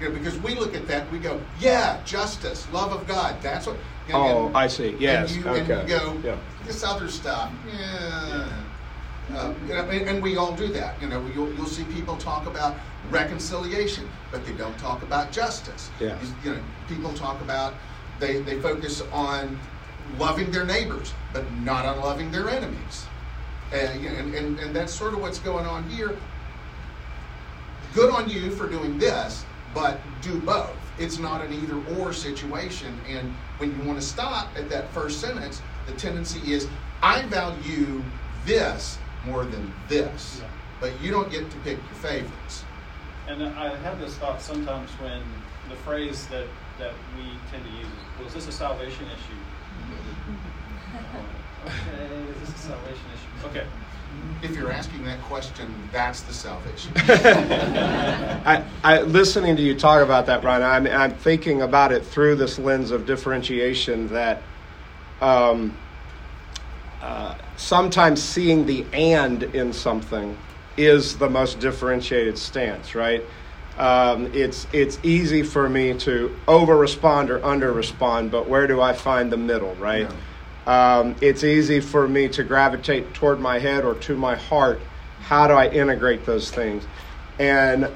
You 0.00 0.08
know, 0.08 0.14
because 0.14 0.38
we 0.38 0.54
look 0.54 0.74
at 0.74 0.86
that 0.88 1.10
we 1.10 1.18
go, 1.18 1.40
yeah, 1.58 2.00
justice, 2.04 2.66
love 2.72 2.92
of 2.92 3.06
God, 3.06 3.40
that's 3.40 3.66
what. 3.66 3.76
and- 4.08 4.14
Oh, 4.16 4.46
and- 4.48 4.56
I 4.56 4.66
see. 4.66 4.94
Yes, 4.98 5.34
And 5.34 5.44
you, 5.44 5.50
and 5.54 5.70
okay. 5.70 5.82
you 5.92 5.98
go, 5.98 6.20
Yeah. 6.22 6.36
this 6.66 6.84
other 6.84 7.08
stuff, 7.08 7.50
yeah. 7.66 8.48
Uh, 9.34 9.52
you 9.66 9.74
know, 9.74 9.80
and, 9.88 10.08
and 10.08 10.22
we 10.22 10.36
all 10.36 10.52
do 10.52 10.68
that. 10.68 10.94
You 11.02 11.08
know, 11.08 11.20
you'll, 11.34 11.52
you'll 11.54 11.66
see 11.66 11.82
people 11.84 12.16
talk 12.16 12.46
about 12.46 12.76
reconciliation, 13.10 14.08
but 14.30 14.46
they 14.46 14.52
don't 14.52 14.78
talk 14.78 15.02
about 15.02 15.32
justice. 15.32 15.90
Yeah. 15.98 16.16
You, 16.22 16.28
you 16.44 16.56
know, 16.56 16.62
people 16.88 17.12
talk 17.14 17.40
about 17.40 17.74
they, 18.20 18.40
they 18.42 18.60
focus 18.60 19.02
on 19.12 19.58
loving 20.18 20.50
their 20.52 20.64
neighbors, 20.64 21.12
but 21.32 21.50
not 21.62 21.84
on 21.84 22.00
loving 22.00 22.30
their 22.30 22.48
enemies. 22.48 23.06
And, 23.72 24.06
and, 24.06 24.34
and, 24.34 24.58
and 24.58 24.76
that's 24.76 24.92
sort 24.92 25.14
of 25.14 25.20
what's 25.20 25.38
going 25.38 25.66
on 25.66 25.88
here. 25.88 26.16
Good 27.94 28.10
on 28.10 28.28
you 28.28 28.50
for 28.50 28.68
doing 28.68 28.98
this, 28.98 29.44
but 29.74 30.00
do 30.22 30.40
both. 30.40 30.76
It's 30.98 31.18
not 31.18 31.44
an 31.44 31.52
either 31.52 31.80
or 31.96 32.12
situation. 32.12 32.98
And 33.08 33.32
when 33.58 33.76
you 33.76 33.86
want 33.86 34.00
to 34.00 34.06
stop 34.06 34.48
at 34.56 34.68
that 34.70 34.90
first 34.92 35.20
sentence, 35.20 35.62
the 35.86 35.92
tendency 35.92 36.52
is 36.52 36.68
I 37.02 37.22
value 37.22 38.02
this 38.44 38.98
more 39.24 39.44
than 39.44 39.72
this. 39.88 40.40
Yeah. 40.40 40.48
But 40.80 41.00
you 41.00 41.10
don't 41.10 41.30
get 41.30 41.50
to 41.50 41.56
pick 41.58 41.76
your 41.76 41.94
favorites. 41.94 42.64
And 43.28 43.42
I 43.42 43.76
have 43.78 43.98
this 44.00 44.14
thought 44.16 44.40
sometimes 44.40 44.90
when 44.92 45.22
the 45.68 45.76
phrase 45.76 46.26
that, 46.28 46.46
that 46.78 46.92
we 47.16 47.24
tend 47.50 47.64
to 47.64 47.70
use 47.70 47.86
is, 47.86 47.92
well, 48.18 48.28
is 48.28 48.34
this 48.34 48.48
a 48.48 48.52
salvation 48.52 49.06
issue? 49.06 49.40
okay, 51.66 52.14
is 52.30 52.40
this 52.40 52.54
a 52.54 52.68
salvation 52.68 53.04
issue? 53.14 53.25
Okay. 53.44 53.66
If 54.42 54.54
you're 54.54 54.70
asking 54.70 55.04
that 55.04 55.20
question, 55.22 55.72
that's 55.92 56.22
the 56.22 56.32
salvation. 56.32 56.92
I, 56.96 58.62
I, 58.84 59.00
listening 59.02 59.56
to 59.56 59.62
you 59.62 59.74
talk 59.74 60.02
about 60.02 60.26
that, 60.26 60.42
Brian, 60.42 60.62
I'm, 60.62 60.86
I'm 60.86 61.12
thinking 61.12 61.62
about 61.62 61.92
it 61.92 62.04
through 62.04 62.36
this 62.36 62.58
lens 62.58 62.90
of 62.90 63.06
differentiation 63.06 64.08
that 64.08 64.42
um, 65.20 65.74
uh, 67.00 67.34
sometimes 67.56 68.22
seeing 68.22 68.66
the 68.66 68.84
and 68.92 69.42
in 69.42 69.72
something 69.72 70.36
is 70.76 71.16
the 71.16 71.30
most 71.30 71.58
differentiated 71.58 72.36
stance, 72.36 72.94
right? 72.94 73.24
Um, 73.78 74.32
it's, 74.34 74.66
it's 74.72 74.98
easy 75.02 75.42
for 75.42 75.68
me 75.68 75.94
to 76.00 76.34
over 76.46 76.76
respond 76.76 77.30
or 77.30 77.44
under 77.44 77.72
respond, 77.72 78.30
but 78.30 78.48
where 78.48 78.66
do 78.66 78.80
I 78.80 78.92
find 78.92 79.30
the 79.30 79.36
middle, 79.36 79.74
right? 79.76 80.10
Um, 80.66 81.14
it's 81.20 81.44
easy 81.44 81.80
for 81.80 82.08
me 82.08 82.28
to 82.30 82.42
gravitate 82.42 83.14
toward 83.14 83.40
my 83.40 83.58
head 83.58 83.84
or 83.84 83.94
to 83.94 84.16
my 84.16 84.34
heart. 84.34 84.80
How 85.20 85.46
do 85.46 85.54
I 85.54 85.68
integrate 85.68 86.26
those 86.26 86.50
things? 86.50 86.84
And 87.38 87.88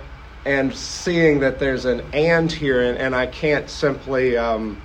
and 0.45 0.75
seeing 0.75 1.41
that 1.41 1.59
there's 1.59 1.85
an 1.85 2.03
and 2.13 2.51
here, 2.51 2.83
and, 2.83 2.97
and 2.97 3.15
I 3.15 3.27
can't 3.27 3.69
simply 3.69 4.37
um, 4.39 4.81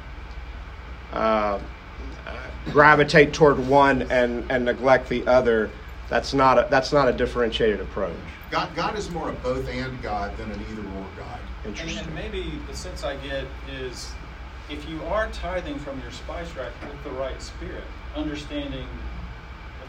uh, 1.13 1.59
gravitate 2.71 3.33
toward 3.33 3.59
one 3.67 4.03
and, 4.03 4.49
and 4.51 4.65
neglect 4.65 5.09
the 5.09 5.25
other. 5.27 5.69
That's 6.09 6.33
not 6.33 6.57
a, 6.57 6.67
that's 6.69 6.91
not 6.91 7.07
a 7.07 7.13
differentiated 7.13 7.79
approach. 7.79 8.15
God, 8.51 8.75
God 8.75 8.97
is 8.97 9.09
more 9.11 9.29
a 9.29 9.33
both 9.33 9.67
and 9.69 10.01
God 10.01 10.35
than 10.37 10.51
an 10.51 10.59
either 10.69 10.81
or 10.81 11.05
God. 11.17 11.39
And, 11.63 11.75
Interesting. 11.75 12.05
and 12.05 12.15
maybe 12.15 12.59
the 12.67 12.75
sense 12.75 13.03
I 13.03 13.15
get 13.17 13.45
is 13.71 14.13
if 14.69 14.87
you 14.89 15.01
are 15.03 15.29
tithing 15.29 15.77
from 15.79 15.99
your 16.01 16.11
spice 16.11 16.53
rack 16.55 16.71
with 16.81 17.03
the 17.03 17.11
right 17.11 17.39
spirit, 17.41 17.83
understanding 18.15 18.87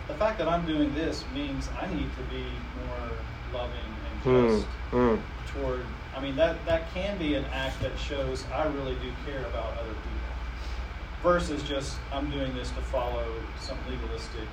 the 0.09 0.15
fact 0.15 0.39
that 0.39 0.49
I'm 0.49 0.65
doing 0.67 0.95
this 0.95 1.25
means 1.35 1.69
I 1.81 1.87
need 1.93 2.09
to 2.17 2.23
be 2.35 2.45
more 2.87 3.11
loving 3.53 3.77
and 3.77 4.21
Hmm, 4.23 4.49
just 4.49 4.67
hmm. 4.91 5.17
toward. 5.59 5.81
I 6.17 6.21
mean 6.21 6.37
that 6.37 6.65
that 6.67 6.93
can 6.95 7.19
be 7.19 7.35
an 7.35 7.45
act 7.47 7.81
that 7.83 7.99
shows 7.99 8.45
I 8.55 8.65
really 8.67 8.95
do 8.95 9.11
care 9.25 9.45
about 9.47 9.73
other 9.79 9.91
people, 9.93 11.23
versus 11.23 11.63
just 11.63 11.99
I'm 12.13 12.31
doing 12.31 12.55
this 12.55 12.71
to 12.71 12.83
follow 12.83 13.27
some 13.61 13.77
legalistic 13.89 14.49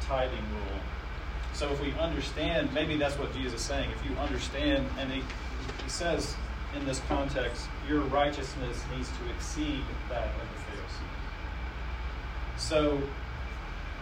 tithing 0.00 0.44
rule. 0.52 0.80
So 1.52 1.70
if 1.72 1.80
we 1.80 1.92
understand, 1.94 2.72
maybe 2.72 2.96
that's 2.96 3.18
what 3.18 3.34
Jesus 3.34 3.60
is 3.60 3.66
saying. 3.66 3.90
If 3.90 4.08
you 4.08 4.16
understand, 4.18 4.86
and 4.98 5.10
he, 5.10 5.20
he 5.82 5.88
says 5.90 6.36
in 6.76 6.84
this 6.86 7.00
context, 7.08 7.66
your 7.88 8.00
righteousness 8.00 8.82
needs 8.94 9.08
to 9.08 9.30
exceed 9.34 9.82
that 10.10 10.24
of 10.24 10.40
the 10.40 10.58
Pharisee. 10.66 11.18
So, 12.58 13.00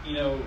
you 0.04 0.14
know, 0.14 0.40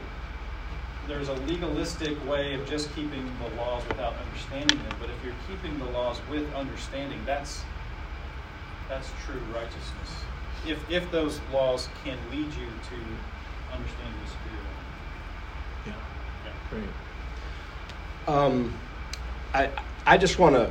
there's 1.07 1.29
a 1.29 1.33
legalistic 1.33 2.23
way 2.27 2.53
of 2.53 2.69
just 2.69 2.93
keeping 2.95 3.25
the 3.39 3.61
laws 3.61 3.83
without 3.87 4.13
understanding 4.17 4.77
them. 4.77 4.95
But 4.99 5.09
if 5.09 5.23
you're 5.23 5.33
keeping 5.47 5.79
the 5.79 5.85
laws 5.85 6.19
with 6.29 6.53
understanding, 6.53 7.19
that's 7.25 7.63
that's 8.87 9.09
true 9.25 9.39
righteousness. 9.53 10.23
If 10.67 10.89
if 10.91 11.11
those 11.11 11.39
laws 11.53 11.87
can 12.03 12.17
lead 12.31 12.45
you 12.45 12.67
to 12.67 13.73
understanding 13.73 14.13
the 14.23 14.29
Spirit. 14.29 14.65
Yeah. 15.85 15.93
Yeah. 16.45 16.51
Great. 16.69 16.89
Um, 18.27 18.73
I 19.53 19.69
I 20.05 20.17
just 20.17 20.37
want 20.37 20.55
to 20.55 20.69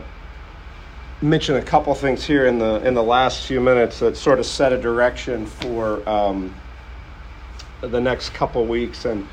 mention 1.20 1.56
a 1.56 1.62
couple 1.62 1.94
things 1.94 2.24
here 2.24 2.46
in 2.46 2.58
the 2.58 2.76
in 2.86 2.94
the 2.94 3.02
last 3.02 3.46
few 3.46 3.60
minutes 3.60 3.98
that 3.98 4.16
sort 4.16 4.38
of 4.38 4.46
set 4.46 4.72
a 4.72 4.78
direction 4.78 5.46
for 5.46 6.08
um, 6.08 6.54
the 7.80 8.00
next 8.00 8.30
couple 8.34 8.64
weeks. 8.66 9.04
And 9.04 9.26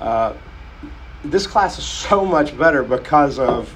uh, 0.00 0.34
this 1.24 1.46
class 1.46 1.78
is 1.78 1.84
so 1.84 2.24
much 2.24 2.56
better 2.56 2.82
because 2.82 3.38
of 3.38 3.74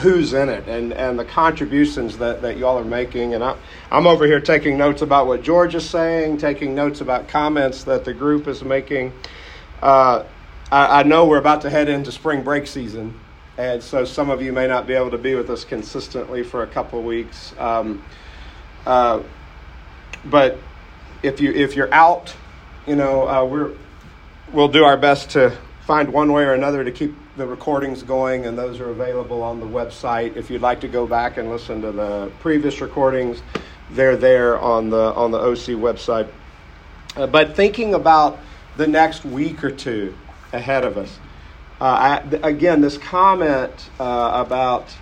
who's 0.00 0.32
in 0.32 0.48
it 0.48 0.66
and, 0.66 0.92
and 0.92 1.18
the 1.18 1.24
contributions 1.24 2.18
that, 2.18 2.42
that 2.42 2.56
y'all 2.56 2.78
are 2.78 2.84
making. 2.84 3.34
And 3.34 3.44
I, 3.44 3.56
I'm 3.90 4.06
over 4.06 4.26
here 4.26 4.40
taking 4.40 4.76
notes 4.76 5.02
about 5.02 5.26
what 5.28 5.42
George 5.42 5.74
is 5.74 5.88
saying, 5.88 6.38
taking 6.38 6.74
notes 6.74 7.00
about 7.00 7.28
comments 7.28 7.84
that 7.84 8.04
the 8.04 8.12
group 8.12 8.48
is 8.48 8.64
making. 8.64 9.12
Uh, 9.80 10.24
I, 10.72 11.00
I 11.00 11.02
know 11.04 11.26
we're 11.26 11.38
about 11.38 11.62
to 11.62 11.70
head 11.70 11.88
into 11.88 12.10
spring 12.10 12.42
break 12.42 12.66
season. 12.66 13.14
And 13.58 13.82
so 13.82 14.04
some 14.04 14.30
of 14.30 14.40
you 14.40 14.52
may 14.52 14.66
not 14.66 14.86
be 14.86 14.94
able 14.94 15.10
to 15.10 15.18
be 15.18 15.34
with 15.34 15.50
us 15.50 15.64
consistently 15.64 16.42
for 16.42 16.62
a 16.62 16.66
couple 16.66 16.98
of 16.98 17.04
weeks. 17.04 17.54
Um, 17.58 18.02
uh, 18.86 19.22
but 20.24 20.58
if 21.22 21.40
you 21.40 21.52
if 21.52 21.76
you're 21.76 21.92
out, 21.92 22.34
you 22.86 22.96
know 22.96 23.28
uh, 23.28 23.44
we're 23.44 23.72
we'll 24.52 24.68
do 24.68 24.84
our 24.84 24.96
best 24.96 25.30
to 25.30 25.56
find 25.86 26.12
one 26.12 26.32
way 26.32 26.44
or 26.44 26.54
another 26.54 26.84
to 26.84 26.90
keep 26.90 27.14
the 27.36 27.46
recordings 27.46 28.02
going, 28.02 28.46
and 28.46 28.56
those 28.56 28.80
are 28.80 28.90
available 28.90 29.42
on 29.42 29.60
the 29.60 29.66
website. 29.66 30.36
If 30.36 30.50
you'd 30.50 30.62
like 30.62 30.80
to 30.82 30.88
go 30.88 31.06
back 31.06 31.38
and 31.38 31.50
listen 31.50 31.80
to 31.82 31.92
the 31.92 32.30
previous 32.40 32.80
recordings, 32.80 33.42
they're 33.90 34.16
there 34.16 34.58
on 34.58 34.90
the 34.90 35.12
on 35.14 35.30
the 35.30 35.38
OC 35.38 35.78
website. 35.78 36.28
Uh, 37.16 37.26
but 37.26 37.54
thinking 37.54 37.94
about 37.94 38.38
the 38.76 38.86
next 38.86 39.24
week 39.24 39.62
or 39.62 39.70
two 39.70 40.14
ahead 40.52 40.84
of 40.84 40.96
us, 40.96 41.18
I, 41.84 42.16
again, 42.42 42.80
this 42.80 42.98
comment 42.98 43.90
uh, 43.98 44.44
about 44.46 44.94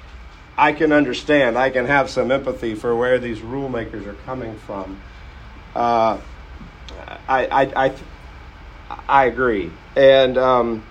I 0.57 0.73
can 0.73 0.93
understand, 0.93 1.57
I 1.57 1.71
can 1.71 1.87
have 1.87 2.11
some 2.11 2.31
empathy 2.31 2.75
for 2.75 2.95
where 2.95 3.19
these 3.19 3.41
rule 3.41 3.69
makers 3.69 4.07
are 4.07 4.17
coming 4.27 4.57
from. 4.59 5.01
Uh, 5.75 6.19
I, 7.29 7.47
I, 7.47 7.87
I, 7.87 7.95
I 9.09 9.25
agree, 9.27 9.71
and. 9.97 10.37
Um, 10.39 10.85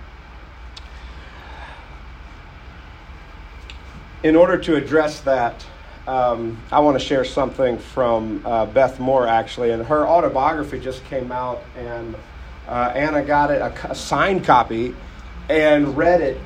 in 4.22 4.36
order 4.36 4.58
to 4.58 4.76
address 4.76 5.20
that, 5.20 5.64
um, 6.06 6.58
I 6.70 6.80
want 6.80 6.98
to 6.98 7.04
share 7.04 7.24
something 7.24 7.78
from 7.78 8.44
uh, 8.44 8.66
Beth 8.66 8.98
Moore, 9.00 9.26
actually. 9.26 9.70
And 9.70 9.84
her 9.86 10.06
autobiography 10.06 10.80
just 10.80 11.04
came 11.06 11.32
out, 11.32 11.62
and 11.76 12.14
uh, 12.68 12.92
Anna 12.94 13.22
got 13.22 13.50
it, 13.50 13.60
a, 13.60 13.90
a, 13.90 13.94
signed 13.94 14.44
copy, 14.44 14.94
and 15.50 15.96
read 15.96 16.20
it 16.20 16.40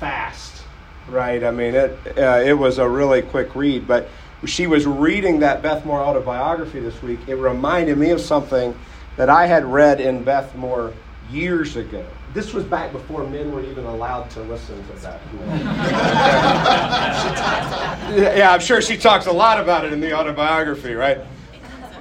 fast, 0.00 0.62
right? 1.08 1.44
I 1.44 1.50
mean, 1.50 1.74
it, 1.74 1.98
uh, 2.16 2.42
it 2.44 2.54
was 2.54 2.78
a 2.78 2.88
really 2.88 3.20
quick 3.20 3.54
read. 3.54 3.86
But 3.86 4.08
she 4.46 4.66
was 4.66 4.86
reading 4.86 5.40
that 5.40 5.62
Beth 5.62 5.84
Moore 5.84 6.00
autobiography 6.00 6.80
this 6.80 7.00
week. 7.02 7.20
It 7.26 7.34
reminded 7.34 7.98
me 7.98 8.10
of 8.10 8.20
something 8.20 8.74
that 9.16 9.28
I 9.28 9.46
had 9.46 9.66
read 9.66 10.00
in 10.00 10.24
Beth 10.24 10.54
Moore 10.56 10.94
years 11.30 11.76
ago. 11.76 12.04
This 12.32 12.54
was 12.54 12.64
back 12.64 12.92
before 12.92 13.26
men 13.26 13.52
were 13.52 13.62
even 13.62 13.84
allowed 13.84 14.30
to 14.30 14.42
listen 14.42 14.82
to 14.88 14.92
that. 15.02 15.20
yeah, 18.36 18.52
I'm 18.52 18.60
sure 18.60 18.82
she 18.82 18.96
talks 18.96 19.26
a 19.26 19.32
lot 19.32 19.60
about 19.60 19.84
it 19.84 19.92
in 19.92 20.00
the 20.00 20.12
autobiography, 20.12 20.94
right? 20.94 21.18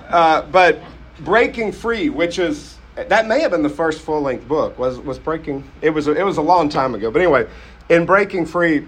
Uh, 0.09 0.41
but 0.43 0.79
Breaking 1.21 1.71
Free, 1.71 2.09
which 2.09 2.37
is 2.37 2.74
that 2.95 3.27
may 3.27 3.41
have 3.41 3.51
been 3.51 3.63
the 3.63 3.69
first 3.69 4.01
full 4.01 4.21
length 4.21 4.47
book, 4.47 4.77
was 4.79 4.99
was 4.99 5.19
Breaking. 5.19 5.63
It 5.81 5.89
was 5.89 6.07
a, 6.07 6.11
it 6.13 6.23
was 6.23 6.37
a 6.37 6.41
long 6.41 6.69
time 6.69 6.95
ago, 6.95 7.11
but 7.11 7.21
anyway, 7.21 7.47
in 7.89 8.05
Breaking 8.05 8.45
Free, 8.45 8.87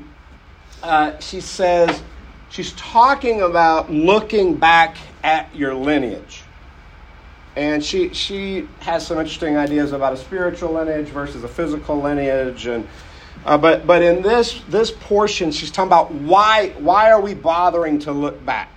uh, 0.81 1.17
she 1.19 1.41
says 1.41 2.01
she's 2.49 2.73
talking 2.73 3.41
about 3.41 3.91
looking 3.91 4.55
back 4.55 4.97
at 5.23 5.53
your 5.55 5.73
lineage. 5.73 6.43
And 7.55 7.83
she 7.83 8.13
she 8.13 8.67
has 8.81 9.05
some 9.05 9.17
interesting 9.17 9.57
ideas 9.57 9.91
about 9.91 10.13
a 10.13 10.17
spiritual 10.17 10.73
lineage 10.73 11.07
versus 11.07 11.43
a 11.43 11.47
physical 11.47 11.99
lineage. 11.99 12.67
And 12.67 12.87
uh, 13.45 13.57
but 13.57 13.87
but 13.87 14.03
in 14.03 14.21
this 14.21 14.61
this 14.69 14.91
portion 14.91 15.51
she's 15.51 15.71
talking 15.71 15.89
about 15.89 16.11
why 16.11 16.69
why 16.77 17.11
are 17.11 17.19
we 17.19 17.33
bothering 17.33 17.99
to 17.99 18.11
look 18.11 18.45
back 18.45 18.69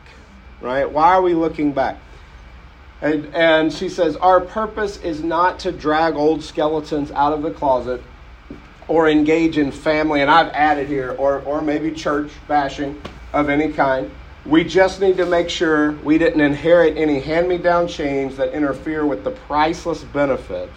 right? 0.61 0.91
Why 0.91 1.13
are 1.13 1.23
we 1.23 1.35
looking 1.35 1.73
back 1.73 1.99
and 3.03 3.35
and 3.35 3.73
she 3.73 3.89
says 3.89 4.17
our 4.17 4.41
purpose 4.41 4.99
is 4.99 5.23
not 5.23 5.59
to 5.61 5.73
drag 5.73 6.15
old 6.15 6.43
skeletons 6.43 7.11
out 7.13 7.33
of 7.33 7.43
the 7.43 7.51
closet 7.51 8.03
or 8.89 9.09
engage 9.09 9.59
in 9.59 9.73
family 9.73 10.21
and 10.21 10.31
I've 10.31 10.53
added 10.53 10.89
here 10.89 11.13
or 11.13 11.41
or 11.41 11.63
maybe 11.63 11.91
church 11.93 12.31
bashing 12.47 13.01
of 13.33 13.49
any 13.49 13.73
kind 13.73 14.11
we 14.47 14.65
just 14.65 15.01
need 15.01 15.19
to 15.19 15.27
make 15.27 15.51
sure 15.51 15.93
we 15.93 16.17
didn't 16.17 16.41
inherit 16.41 16.97
any 16.97 17.21
hand 17.21 17.49
me 17.49 17.59
down 17.59 17.87
chains 17.87 18.37
that 18.39 18.53
interfere 18.53 19.05
with 19.05 19.23
the 19.23 19.31
priceless 19.31 20.03
benefits 20.03 20.73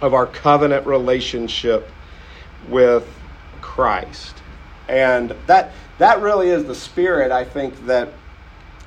of 0.00 0.14
our 0.14 0.26
covenant 0.26 0.86
relationship 0.86 1.90
with 2.68 3.06
Christ. 3.60 4.36
And 4.88 5.34
that, 5.46 5.72
that 5.98 6.20
really 6.20 6.50
is 6.50 6.64
the 6.64 6.74
spirit, 6.74 7.32
I 7.32 7.44
think, 7.44 7.86
that, 7.86 8.12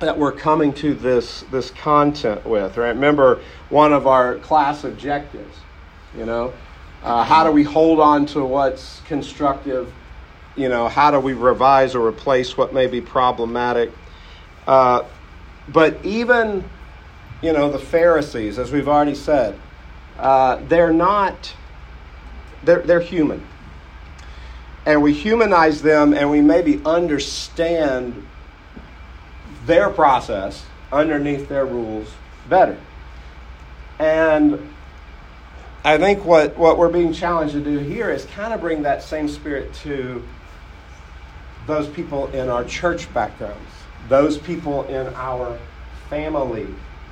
that 0.02 0.18
we're 0.18 0.32
coming 0.32 0.72
to 0.74 0.94
this, 0.94 1.44
this 1.50 1.70
content 1.70 2.44
with. 2.44 2.76
Right? 2.76 2.90
Remember 2.90 3.40
one 3.70 3.92
of 3.92 4.06
our 4.06 4.36
class 4.36 4.84
objectives, 4.84 5.56
you 6.16 6.26
know? 6.26 6.52
Uh, 7.02 7.24
how 7.24 7.42
do 7.42 7.50
we 7.50 7.64
hold 7.64 7.98
on 7.98 8.26
to 8.26 8.44
what's 8.44 9.00
constructive 9.06 9.92
you 10.56 10.68
know, 10.68 10.88
how 10.88 11.10
do 11.10 11.18
we 11.18 11.32
revise 11.32 11.94
or 11.94 12.06
replace 12.06 12.56
what 12.56 12.74
may 12.74 12.86
be 12.86 13.00
problematic? 13.00 13.90
Uh, 14.66 15.04
but 15.68 16.04
even, 16.04 16.64
you 17.40 17.52
know, 17.52 17.70
the 17.70 17.78
Pharisees, 17.78 18.58
as 18.58 18.70
we've 18.70 18.88
already 18.88 19.14
said, 19.14 19.58
uh, 20.18 20.56
they're 20.68 20.92
not, 20.92 21.54
they're, 22.64 22.80
they're 22.80 23.00
human. 23.00 23.46
And 24.84 25.02
we 25.02 25.14
humanize 25.14 25.80
them 25.80 26.12
and 26.12 26.30
we 26.30 26.40
maybe 26.40 26.80
understand 26.84 28.26
their 29.66 29.90
process 29.90 30.64
underneath 30.92 31.48
their 31.48 31.66
rules 31.66 32.12
better. 32.48 32.78
And 33.98 34.70
I 35.84 35.98
think 35.98 36.24
what, 36.24 36.56
what 36.56 36.78
we're 36.78 36.88
being 36.88 37.12
challenged 37.12 37.54
to 37.54 37.60
do 37.60 37.78
here 37.78 38.10
is 38.10 38.24
kind 38.26 38.52
of 38.52 38.60
bring 38.60 38.82
that 38.82 39.02
same 39.02 39.28
spirit 39.28 39.72
to 39.74 40.22
those 41.66 41.88
people 41.88 42.28
in 42.28 42.48
our 42.48 42.64
church 42.64 43.12
backgrounds, 43.14 43.70
those 44.08 44.38
people 44.38 44.84
in 44.84 45.06
our 45.14 45.58
family 46.08 46.66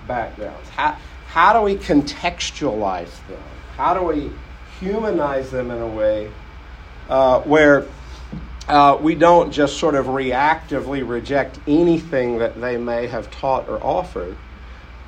backgrounds? 0.06 0.68
How, 0.70 0.96
how 1.28 1.52
do 1.52 1.62
we 1.62 1.76
contextualize 1.76 3.26
them? 3.28 3.42
How 3.76 3.94
do 3.94 4.02
we 4.02 4.30
humanize 4.80 5.50
them 5.50 5.70
in 5.70 5.80
a 5.80 5.88
way 5.88 6.30
uh, 7.08 7.40
where 7.42 7.86
uh, 8.68 8.98
we 9.00 9.14
don't 9.14 9.50
just 9.50 9.78
sort 9.78 9.94
of 9.94 10.06
reactively 10.06 11.06
reject 11.06 11.58
anything 11.66 12.38
that 12.38 12.60
they 12.60 12.76
may 12.76 13.06
have 13.06 13.30
taught 13.30 13.68
or 13.68 13.82
offered, 13.82 14.36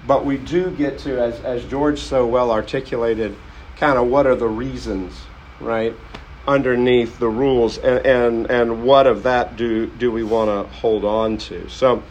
but 0.06 0.24
we 0.24 0.36
do 0.36 0.70
get 0.70 0.98
to, 1.00 1.20
as, 1.20 1.40
as 1.40 1.64
George 1.64 2.00
so 2.00 2.26
well 2.26 2.50
articulated, 2.50 3.36
kind 3.76 3.98
of 3.98 4.08
what 4.08 4.26
are 4.26 4.36
the 4.36 4.48
reasons, 4.48 5.14
right? 5.60 5.94
underneath 6.46 7.18
the 7.18 7.28
rules 7.28 7.78
and, 7.78 8.04
and, 8.06 8.50
and 8.50 8.84
what 8.84 9.06
of 9.06 9.22
that 9.22 9.56
do, 9.56 9.86
do 9.86 10.10
we 10.10 10.22
want 10.22 10.48
to 10.48 10.74
hold 10.76 11.04
on 11.04 11.36
to. 11.38 11.68
So 11.68 12.02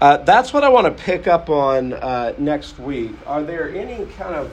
uh, 0.00 0.18
that's 0.18 0.52
what 0.52 0.64
I 0.64 0.68
want 0.68 0.86
to 0.86 1.02
pick 1.04 1.26
up 1.26 1.50
on 1.50 1.92
uh, 1.92 2.34
next 2.38 2.78
week. 2.78 3.12
Are 3.26 3.42
there 3.42 3.74
any 3.74 4.06
kind 4.12 4.34
of 4.34 4.52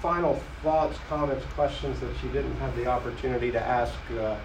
final 0.00 0.40
thoughts, 0.62 0.98
comments, 1.08 1.44
questions 1.54 1.98
that 2.00 2.10
you 2.22 2.30
didn't 2.30 2.54
have 2.56 2.74
the 2.76 2.86
opportunity 2.86 3.50
to 3.52 3.60
ask 3.60 3.94
uh, 4.18 4.36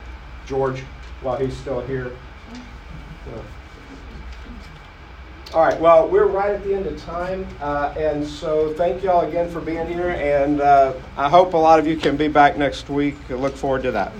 George 0.45 0.83
while 1.21 1.37
he's 1.37 1.55
still 1.55 1.81
here? 1.81 2.11
All 5.53 5.61
right, 5.61 5.79
well, 5.79 6.09
we're 6.09 6.27
right 6.27 6.51
at 6.51 6.63
the 6.63 6.73
end 6.73 6.87
of 6.87 7.01
time, 7.01 7.47
uh, 7.61 7.93
and 7.97 8.25
so 8.25 8.73
thank 8.73 9.01
you 9.01 9.09
all 9.09 9.21
again 9.21 9.49
for 9.49 9.61
being 9.61 9.87
here, 9.87 10.09
and 10.09 10.59
uh, 10.59 10.93
I 11.15 11.29
hope 11.29 11.53
a 11.53 11.57
lot 11.57 11.79
of 11.79 11.87
you 11.87 11.95
can 11.95 12.17
be 12.17 12.27
back 12.27 12.57
next 12.57 12.89
week. 12.89 13.15
I 13.29 13.35
look 13.35 13.55
forward 13.55 13.83
to 13.83 13.91
that. 13.91 14.11